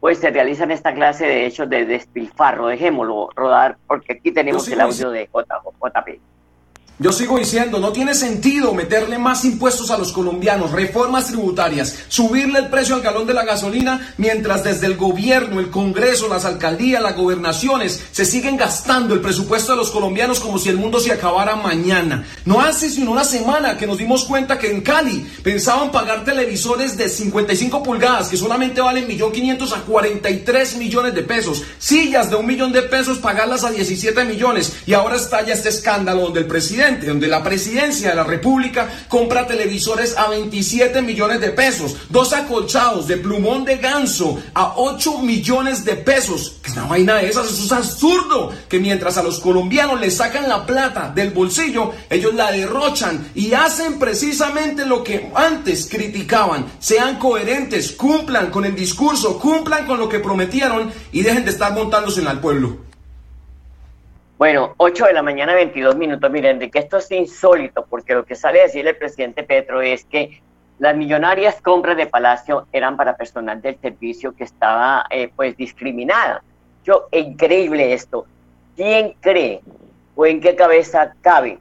pues 0.00 0.16
se 0.16 0.30
realizan 0.30 0.70
esta 0.70 0.94
clase 0.94 1.26
de 1.26 1.44
hechos 1.44 1.68
de 1.68 1.84
despilfarro. 1.84 2.68
Dejémoslo 2.68 3.28
rodar 3.36 3.76
porque 3.86 4.14
aquí 4.14 4.32
tenemos 4.32 4.66
el 4.68 4.80
audio 4.80 5.10
de 5.10 5.26
JP. 5.26 6.33
Yo 7.00 7.10
sigo 7.10 7.36
diciendo, 7.36 7.80
no 7.80 7.90
tiene 7.90 8.14
sentido 8.14 8.72
meterle 8.72 9.18
más 9.18 9.44
impuestos 9.44 9.90
a 9.90 9.98
los 9.98 10.12
colombianos, 10.12 10.70
reformas 10.70 11.26
tributarias, 11.26 11.92
subirle 12.06 12.60
el 12.60 12.68
precio 12.68 12.94
al 12.94 13.00
galón 13.00 13.26
de 13.26 13.34
la 13.34 13.44
gasolina, 13.44 14.14
mientras 14.16 14.62
desde 14.62 14.86
el 14.86 14.96
gobierno, 14.96 15.58
el 15.58 15.70
Congreso, 15.70 16.28
las 16.28 16.44
alcaldías, 16.44 17.02
las 17.02 17.16
gobernaciones 17.16 18.00
se 18.12 18.24
siguen 18.24 18.56
gastando 18.56 19.12
el 19.12 19.20
presupuesto 19.20 19.72
de 19.72 19.78
los 19.78 19.90
colombianos 19.90 20.38
como 20.38 20.56
si 20.56 20.68
el 20.68 20.76
mundo 20.76 21.00
se 21.00 21.10
acabara 21.10 21.56
mañana. 21.56 22.28
No 22.44 22.60
hace 22.60 22.88
sino 22.88 23.10
una 23.10 23.24
semana 23.24 23.76
que 23.76 23.88
nos 23.88 23.98
dimos 23.98 24.24
cuenta 24.24 24.56
que 24.56 24.70
en 24.70 24.80
Cali 24.80 25.26
pensaban 25.42 25.90
pagar 25.90 26.24
televisores 26.24 26.96
de 26.96 27.08
55 27.08 27.82
pulgadas 27.82 28.28
que 28.28 28.36
solamente 28.36 28.80
valen 28.80 29.08
1.500.000 29.08 29.72
a 29.76 29.80
43 29.80 30.76
millones 30.76 31.12
de 31.12 31.24
pesos, 31.24 31.64
sillas 31.78 32.30
de 32.30 32.36
un 32.36 32.46
millón 32.46 32.70
de 32.70 32.82
pesos 32.82 33.18
pagarlas 33.18 33.64
a 33.64 33.72
17 33.72 34.24
millones 34.26 34.74
y 34.86 34.92
ahora 34.92 35.16
está 35.16 35.44
ya 35.44 35.54
este 35.54 35.70
escándalo 35.70 36.22
donde 36.22 36.38
el 36.38 36.46
presidente 36.46 36.83
donde 36.92 37.28
la 37.28 37.42
presidencia 37.42 38.10
de 38.10 38.14
la 38.14 38.24
República 38.24 38.88
compra 39.08 39.46
televisores 39.46 40.16
a 40.16 40.28
27 40.28 41.00
millones 41.02 41.40
de 41.40 41.50
pesos, 41.50 41.96
dos 42.10 42.32
acolchados 42.32 43.06
de 43.06 43.16
plumón 43.16 43.64
de 43.64 43.78
ganso 43.78 44.42
a 44.52 44.74
8 44.76 45.18
millones 45.18 45.84
de 45.84 45.94
pesos. 45.96 46.56
Que 46.62 46.72
una 46.72 46.84
vaina 46.84 47.14
de 47.16 47.28
esas, 47.28 47.50
eso 47.50 47.64
es 47.64 47.72
absurdo. 47.72 48.52
Que 48.68 48.80
mientras 48.80 49.16
a 49.16 49.22
los 49.22 49.40
colombianos 49.40 50.00
les 50.00 50.16
sacan 50.16 50.48
la 50.48 50.66
plata 50.66 51.12
del 51.14 51.30
bolsillo, 51.30 51.92
ellos 52.10 52.34
la 52.34 52.50
derrochan 52.50 53.30
y 53.34 53.54
hacen 53.54 53.98
precisamente 53.98 54.84
lo 54.84 55.02
que 55.02 55.30
antes 55.34 55.88
criticaban. 55.90 56.66
Sean 56.78 57.18
coherentes, 57.18 57.92
cumplan 57.92 58.50
con 58.50 58.64
el 58.64 58.74
discurso, 58.74 59.38
cumplan 59.38 59.86
con 59.86 59.98
lo 59.98 60.08
que 60.08 60.18
prometieron 60.18 60.92
y 61.12 61.22
dejen 61.22 61.44
de 61.44 61.50
estar 61.50 61.72
montándose 61.72 62.24
al 62.26 62.40
pueblo. 62.40 62.93
Bueno, 64.36 64.74
8 64.78 65.06
de 65.06 65.12
la 65.12 65.22
mañana, 65.22 65.54
22 65.54 65.94
minutos. 65.94 66.28
Miren, 66.28 66.58
que 66.58 66.78
esto 66.80 66.96
es 66.96 67.08
insólito, 67.12 67.86
porque 67.88 68.14
lo 68.14 68.24
que 68.24 68.34
sale 68.34 68.60
a 68.60 68.64
decir 68.64 68.84
el 68.84 68.96
presidente 68.96 69.44
Petro 69.44 69.80
es 69.80 70.04
que 70.06 70.42
las 70.80 70.96
millonarias 70.96 71.60
compras 71.62 71.96
de 71.96 72.06
Palacio 72.06 72.66
eran 72.72 72.96
para 72.96 73.16
personal 73.16 73.62
del 73.62 73.78
servicio 73.78 74.34
que 74.34 74.42
estaba, 74.42 75.06
eh, 75.10 75.30
pues, 75.36 75.56
discriminada. 75.56 76.42
Yo, 76.82 77.06
increíble 77.12 77.92
esto. 77.92 78.26
¿Quién 78.74 79.14
cree 79.20 79.60
o 80.16 80.26
en 80.26 80.40
qué 80.40 80.56
cabeza 80.56 81.14
cabe 81.20 81.60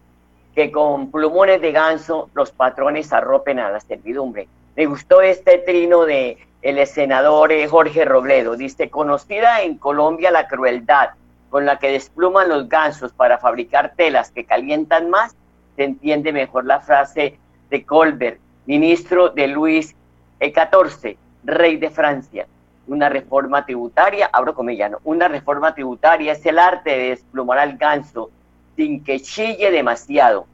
que 0.55 0.71
con 0.71 1.11
plumones 1.11 1.61
de 1.61 1.71
ganso 1.71 2.31
los 2.33 2.51
patrones 2.51 3.13
arropen 3.13 3.59
a 3.59 3.69
la 3.69 3.81
servidumbre? 3.81 4.47
Me 4.75 4.87
gustó 4.87 5.21
este 5.21 5.59
trino 5.59 6.05
de 6.05 6.39
el 6.63 6.87
senador 6.87 7.51
eh, 7.51 7.67
Jorge 7.67 8.03
Robledo. 8.03 8.55
Dice, 8.55 8.89
conocida 8.89 9.61
en 9.61 9.77
Colombia 9.77 10.31
la 10.31 10.47
crueldad 10.47 11.11
con 11.53 11.67
la 11.67 11.77
que 11.77 11.91
despluman 11.91 12.49
los 12.49 12.67
gansos 12.67 13.13
para 13.13 13.37
fabricar 13.37 13.93
telas 13.95 14.31
que 14.31 14.43
calientan 14.43 15.11
más, 15.11 15.35
se 15.75 15.83
entiende 15.83 16.33
mejor 16.33 16.65
la 16.65 16.79
frase 16.79 17.37
de 17.69 17.83
Colbert, 17.85 18.39
ministro 18.65 19.29
de 19.29 19.47
Luis 19.49 19.95
XIV, 20.41 21.15
rey 21.43 21.77
de 21.77 21.91
Francia. 21.91 22.47
una 22.87 23.07
reforma 23.07 23.63
tributaria, 23.67 24.29
abro 24.33 24.55
comillas, 24.55 24.89
¿no? 24.89 24.97
una 25.03 25.27
reforma 25.27 25.75
tributaria 25.75 26.31
es 26.31 26.43
el 26.47 26.57
arte 26.57 26.89
de 26.89 27.09
desplumar 27.09 27.59
al 27.59 27.77
ganso 27.77 28.31
sin 28.75 29.03
que 29.03 29.19
chille 29.19 29.69
demasiado. 29.69 30.47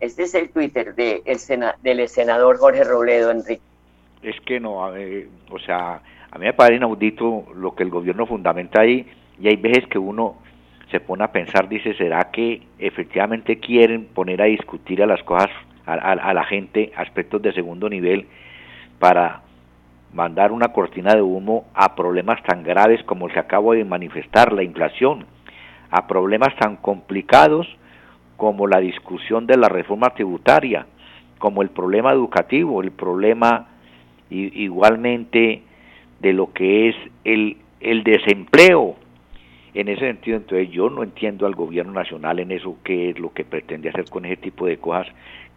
Este 0.00 0.24
es 0.24 0.34
el 0.34 0.50
Twitter 0.50 0.94
de 0.94 1.22
el 1.24 1.38
sena- 1.38 1.74
del 1.82 2.06
senador 2.08 2.58
Jorge 2.58 2.84
Robledo, 2.84 3.30
Enrique. 3.30 3.62
Es 4.22 4.36
que 4.42 4.60
no, 4.60 4.74
o 4.76 5.58
sea, 5.64 6.00
a 6.30 6.38
mí 6.38 6.44
me 6.44 6.52
parece 6.52 6.76
inaudito 6.76 7.46
lo 7.56 7.74
que 7.74 7.82
el 7.82 7.90
gobierno 7.90 8.26
fundamenta 8.26 8.82
ahí 8.82 9.10
y 9.40 9.48
hay 9.48 9.56
veces 9.56 9.86
que 9.88 9.98
uno 9.98 10.36
se 10.90 11.00
pone 11.00 11.24
a 11.24 11.32
pensar, 11.32 11.68
dice, 11.68 11.94
¿será 11.94 12.30
que 12.30 12.62
efectivamente 12.78 13.58
quieren 13.58 14.06
poner 14.06 14.40
a 14.42 14.46
discutir 14.46 15.02
a 15.02 15.06
las 15.06 15.22
cosas, 15.22 15.50
a, 15.86 16.32
la 16.32 16.44
gente, 16.44 16.92
aspectos 16.96 17.42
de 17.42 17.52
segundo 17.52 17.88
nivel 17.88 18.26
para 18.98 19.42
mandar 20.12 20.52
una 20.52 20.68
cortina 20.68 21.14
de 21.14 21.20
humo 21.20 21.64
a 21.74 21.94
problemas 21.94 22.42
tan 22.44 22.62
graves 22.62 23.02
como 23.04 23.26
el 23.26 23.32
que 23.32 23.40
acabo 23.40 23.72
de 23.72 23.84
manifestar, 23.84 24.52
la 24.52 24.62
inflación, 24.62 25.26
a 25.90 26.06
problemas 26.06 26.54
tan 26.56 26.76
complicados 26.76 27.66
como 28.36 28.66
la 28.66 28.80
discusión 28.80 29.46
de 29.46 29.56
la 29.56 29.68
reforma 29.68 30.10
tributaria, 30.10 30.86
como 31.38 31.62
el 31.62 31.70
problema 31.70 32.12
educativo, 32.12 32.80
el 32.82 32.92
problema 32.92 33.66
igualmente 34.30 35.62
de 36.20 36.32
lo 36.32 36.52
que 36.52 36.88
es 36.88 36.96
el 37.24 38.04
desempleo. 38.04 38.96
En 39.74 39.88
ese 39.88 40.06
sentido, 40.06 40.36
entonces 40.36 40.70
yo 40.70 40.88
no 40.88 41.02
entiendo 41.02 41.46
al 41.46 41.54
gobierno 41.54 41.92
nacional 41.92 42.38
en 42.38 42.52
eso, 42.52 42.76
qué 42.84 43.10
es 43.10 43.18
lo 43.18 43.32
que 43.32 43.44
pretende 43.44 43.88
hacer 43.88 44.04
con 44.08 44.24
ese 44.24 44.36
tipo 44.36 44.66
de 44.66 44.78
cosas, 44.78 45.08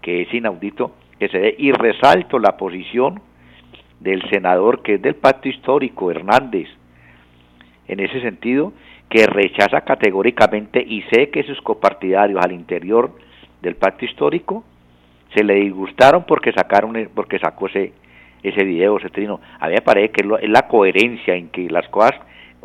que 0.01 0.23
es 0.23 0.33
inaudito 0.33 0.91
que 1.19 1.29
se 1.29 1.37
dé, 1.39 1.55
y 1.57 1.71
resalto 1.71 2.39
la 2.39 2.57
posición 2.57 3.21
del 3.99 4.27
senador 4.29 4.81
que 4.81 4.95
es 4.95 5.01
del 5.01 5.15
pacto 5.15 5.49
histórico, 5.49 6.11
Hernández, 6.11 6.67
en 7.87 7.99
ese 7.99 8.19
sentido, 8.21 8.73
que 9.09 9.25
rechaza 9.25 9.81
categóricamente 9.81 10.83
y 10.85 11.03
sé 11.03 11.29
que 11.29 11.43
sus 11.43 11.61
copartidarios 11.61 12.43
al 12.43 12.51
interior 12.51 13.11
del 13.61 13.75
pacto 13.75 14.05
histórico 14.05 14.63
se 15.35 15.43
le 15.43 15.55
disgustaron 15.55 16.25
porque 16.27 16.51
sacaron 16.51 17.09
porque 17.13 17.39
sacó 17.39 17.67
ese 17.67 17.93
ese 18.43 18.63
video, 18.63 18.97
ese 18.97 19.09
trino. 19.09 19.39
A 19.59 19.67
mí 19.67 19.73
me 19.73 19.81
parece 19.81 20.09
que 20.09 20.27
es 20.41 20.49
la 20.49 20.67
coherencia 20.67 21.35
en 21.35 21.49
que 21.49 21.69
las 21.69 21.87
cosas 21.89 22.13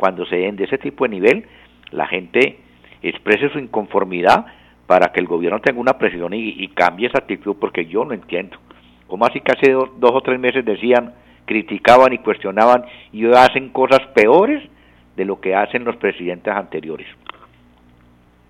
cuando 0.03 0.25
se 0.25 0.35
den 0.35 0.57
de 0.57 0.65
ese 0.65 0.77
tipo 0.77 1.05
de 1.05 1.11
nivel, 1.11 1.45
la 1.91 2.05
gente 2.07 2.59
exprese 3.01 3.47
su 3.53 3.57
inconformidad 3.57 4.47
para 4.85 5.13
que 5.13 5.21
el 5.21 5.27
gobierno 5.27 5.61
tenga 5.61 5.79
una 5.79 5.97
presión 5.97 6.33
y, 6.33 6.67
cambie 6.75 7.07
esa 7.07 7.19
actitud 7.19 7.55
porque 7.57 7.85
yo 7.85 8.03
no 8.03 8.13
entiendo. 8.13 8.57
¿Cómo 9.07 9.25
así 9.25 9.39
que 9.39 9.53
hace 9.53 9.71
do- 9.71 9.93
dos 9.97 10.11
o 10.13 10.19
tres 10.19 10.37
meses 10.41 10.65
decían, 10.65 11.13
criticaban 11.45 12.11
y 12.11 12.17
cuestionaban 12.17 12.83
y 13.13 13.25
hacen 13.33 13.69
cosas 13.69 14.01
peores 14.13 14.61
de 15.15 15.23
lo 15.23 15.39
que 15.39 15.55
hacen 15.55 15.85
los 15.85 15.95
presidentes 15.95 16.53
anteriores? 16.53 17.07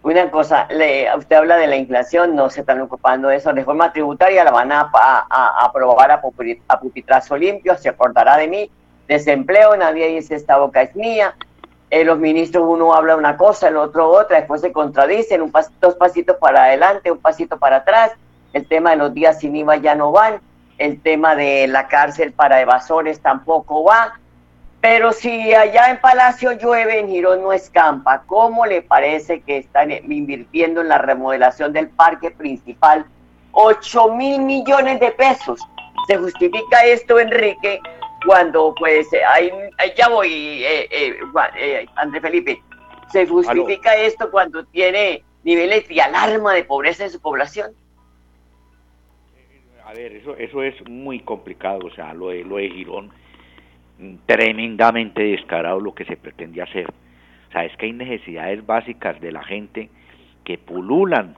Una 0.01 0.31
cosa, 0.31 0.67
le- 0.71 1.05
usted 1.15 1.35
habla 1.35 1.57
de 1.57 1.67
la 1.67 1.75
inflación, 1.77 2.35
no 2.35 2.49
se 2.49 2.61
están 2.61 2.81
ocupando 2.81 3.27
de 3.27 3.35
eso. 3.35 3.51
Reforma 3.51 3.93
tributaria 3.93 4.43
la 4.43 4.49
van 4.49 4.71
a, 4.71 4.89
a- 4.91 5.27
a 5.29 5.65
aprobar 5.67 6.09
a, 6.09 6.19
a 6.67 6.79
pupitrazo 6.79 7.37
limpio, 7.37 7.75
se 7.75 7.89
acordará 7.89 8.37
de 8.37 8.47
mí. 8.47 8.71
Desempleo, 9.07 9.75
nadie 9.75 10.07
dice 10.07 10.35
esta 10.35 10.57
boca 10.57 10.81
es 10.81 10.95
mía. 10.95 11.35
Eh, 11.89 12.03
los 12.03 12.17
ministros, 12.17 12.63
uno 12.67 12.93
habla 12.93 13.15
una 13.15 13.37
cosa, 13.37 13.67
el 13.67 13.77
otro 13.77 14.09
otra, 14.09 14.37
después 14.37 14.61
se 14.61 14.71
contradicen, 14.71 15.41
un 15.41 15.51
pas- 15.51 15.69
dos 15.79 15.93
pasitos 15.95 16.37
para 16.37 16.63
adelante, 16.63 17.11
un 17.11 17.19
pasito 17.19 17.57
para 17.59 17.77
atrás. 17.77 18.11
El 18.53 18.67
tema 18.67 18.91
de 18.91 18.95
los 18.97 19.13
días 19.13 19.39
sin 19.39 19.55
IVA 19.55 19.75
ya 19.77 19.93
no 19.95 20.11
van. 20.11 20.39
El 20.79 21.01
tema 21.01 21.35
de 21.35 21.67
la 21.67 21.87
cárcel 21.87 22.31
para 22.33 22.61
evasores 22.61 23.19
tampoco 23.19 23.83
va. 23.83 24.19
Pero 24.81 25.11
si 25.13 25.53
allá 25.53 25.89
en 25.91 25.99
Palacio 26.01 26.51
llueve, 26.53 26.99
en 26.99 27.07
Girón 27.09 27.41
no 27.43 27.53
escampa, 27.53 28.23
¿cómo 28.25 28.65
le 28.65 28.81
parece 28.81 29.41
que 29.41 29.57
están 29.57 29.91
invirtiendo 29.91 30.81
en 30.81 30.89
la 30.89 30.97
remodelación 30.97 31.71
del 31.73 31.89
parque 31.89 32.31
principal 32.31 33.05
8 33.53 34.09
mil 34.15 34.41
millones 34.41 34.99
de 34.99 35.11
pesos? 35.11 35.59
¿Se 36.07 36.17
justifica 36.17 36.83
esto, 36.85 37.17
Enrique, 37.19 37.79
cuando 38.25 38.73
pues 38.77 39.11
eh, 39.13 39.23
hay, 39.23 39.51
ahí 39.77 39.91
ya 39.95 40.09
voy, 40.09 40.63
eh, 40.63 40.87
eh, 40.91 41.19
eh, 41.57 41.85
André 41.95 42.21
Felipe, 42.21 42.61
¿se 43.11 43.27
justifica 43.27 43.95
esto 43.95 44.29
cuando 44.31 44.65
tiene 44.65 45.23
niveles 45.43 45.87
de 45.87 46.01
alarma 46.01 46.53
de 46.53 46.63
pobreza 46.63 47.03
en 47.05 47.11
su 47.11 47.21
población? 47.21 47.71
A 49.85 49.93
ver, 49.93 50.13
eso, 50.13 50.35
eso 50.37 50.63
es 50.63 50.75
muy 50.87 51.19
complicado, 51.19 51.79
o 51.85 51.91
sea, 51.91 52.13
lo 52.13 52.29
de, 52.29 52.43
lo 52.43 52.57
de 52.57 52.69
Girón, 52.69 53.11
mm, 53.99 54.15
tremendamente 54.25 55.21
descarado 55.21 55.79
lo 55.79 55.93
que 55.93 56.05
se 56.05 56.17
pretende 56.17 56.61
hacer. 56.61 56.87
O 57.49 57.51
sea, 57.51 57.65
es 57.65 57.75
que 57.77 57.85
hay 57.85 57.93
necesidades 57.93 58.65
básicas 58.65 59.19
de 59.21 59.31
la 59.31 59.43
gente 59.43 59.89
que 60.43 60.57
pululan 60.57 61.35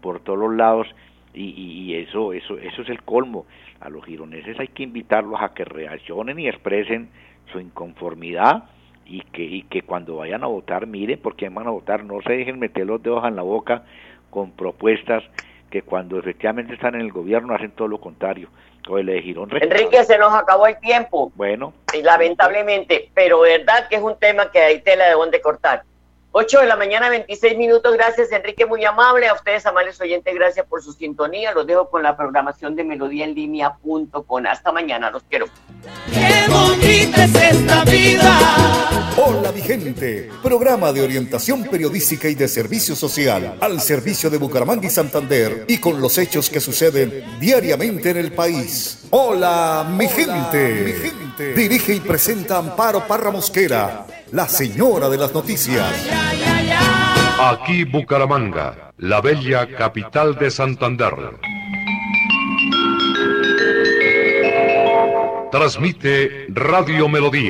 por 0.00 0.20
todos 0.20 0.38
los 0.38 0.54
lados 0.54 0.86
y, 1.34 1.44
y- 1.44 1.82
y 1.92 1.96
eso, 1.96 2.32
eso, 2.32 2.58
eso 2.58 2.82
es 2.82 2.88
el 2.88 3.02
colmo. 3.02 3.46
A 3.80 3.88
los 3.88 4.04
gironeses 4.04 4.58
hay 4.58 4.68
que 4.68 4.82
invitarlos 4.82 5.40
a 5.40 5.54
que 5.54 5.64
reaccionen 5.64 6.38
y 6.38 6.48
expresen 6.48 7.10
su 7.52 7.60
inconformidad 7.60 8.64
y 9.06 9.22
que, 9.22 9.42
y 9.42 9.62
que 9.62 9.82
cuando 9.82 10.16
vayan 10.16 10.44
a 10.44 10.46
votar 10.46 10.86
miren 10.86 11.18
por 11.20 11.36
quién 11.36 11.54
van 11.54 11.66
a 11.66 11.70
votar, 11.70 12.04
no 12.04 12.20
se 12.22 12.32
dejen 12.32 12.58
meter 12.58 12.86
los 12.86 13.02
dedos 13.02 13.24
en 13.26 13.36
la 13.36 13.42
boca 13.42 13.84
con 14.30 14.52
propuestas 14.52 15.24
que 15.70 15.82
cuando 15.82 16.18
efectivamente 16.18 16.74
están 16.74 16.94
en 16.96 17.02
el 17.02 17.12
gobierno 17.12 17.54
hacen 17.54 17.70
todo 17.72 17.88
lo 17.88 18.00
contrario. 18.00 18.48
O 18.88 18.98
el 18.98 19.10
Girón 19.20 19.50
Enrique, 19.56 20.02
se 20.04 20.18
nos 20.18 20.32
acabó 20.34 20.66
el 20.66 20.78
tiempo. 20.80 21.30
Bueno, 21.36 21.72
y 21.92 22.02
lamentablemente, 22.02 23.10
pero 23.14 23.40
verdad 23.40 23.88
que 23.88 23.96
es 23.96 24.02
un 24.02 24.16
tema 24.18 24.50
que 24.50 24.58
hay 24.58 24.80
tela 24.80 25.04
de 25.06 25.12
donde 25.12 25.40
cortar. 25.40 25.82
8 26.32 26.60
de 26.60 26.66
la 26.66 26.76
mañana, 26.76 27.08
26 27.08 27.56
minutos. 27.56 27.92
Gracias, 27.94 28.30
Enrique, 28.30 28.64
muy 28.64 28.84
amable. 28.84 29.28
A 29.28 29.34
ustedes, 29.34 29.66
amables 29.66 30.00
oyentes, 30.00 30.34
gracias 30.34 30.64
por 30.66 30.82
su 30.82 30.92
sintonía. 30.92 31.52
Los 31.52 31.66
dejo 31.66 31.90
con 31.90 32.02
la 32.02 32.16
programación 32.16 32.76
de 32.76 32.84
melodíaenlínea.com. 32.84 34.46
Hasta 34.46 34.72
mañana, 34.72 35.10
los 35.10 35.24
quiero. 35.24 35.46
Es 36.82 37.34
esta 37.34 37.84
vida. 37.84 38.38
Hola 39.16 39.52
mi 39.52 39.60
gente, 39.60 40.30
programa 40.42 40.92
de 40.92 41.02
orientación 41.02 41.64
periodística 41.64 42.28
y 42.28 42.34
de 42.34 42.48
servicio 42.48 42.96
social 42.96 43.58
al 43.60 43.80
servicio 43.80 44.30
de 44.30 44.38
Bucaramanga 44.38 44.86
y 44.86 44.90
Santander 44.90 45.66
y 45.68 45.78
con 45.78 46.00
los 46.00 46.16
hechos 46.18 46.48
que 46.48 46.60
suceden 46.60 47.24
diariamente 47.38 48.10
en 48.10 48.16
el 48.16 48.32
país. 48.32 49.00
Hola 49.10 49.86
mi 49.96 50.08
gente, 50.08 50.84
mi 50.84 50.92
gente. 50.92 51.54
Dirige 51.54 51.94
y 51.94 52.00
presenta 52.00 52.58
Amparo 52.58 53.06
Parra 53.06 53.30
Mosquera, 53.30 54.06
la 54.32 54.48
señora 54.48 55.08
de 55.08 55.18
las 55.18 55.34
noticias. 55.34 55.86
Aquí 57.38 57.84
Bucaramanga, 57.84 58.92
la 58.98 59.20
bella 59.20 59.66
capital 59.76 60.38
de 60.38 60.50
Santander. 60.50 61.14
Transmite 65.50 66.46
Radio 66.50 67.08
Melodía. 67.08 67.30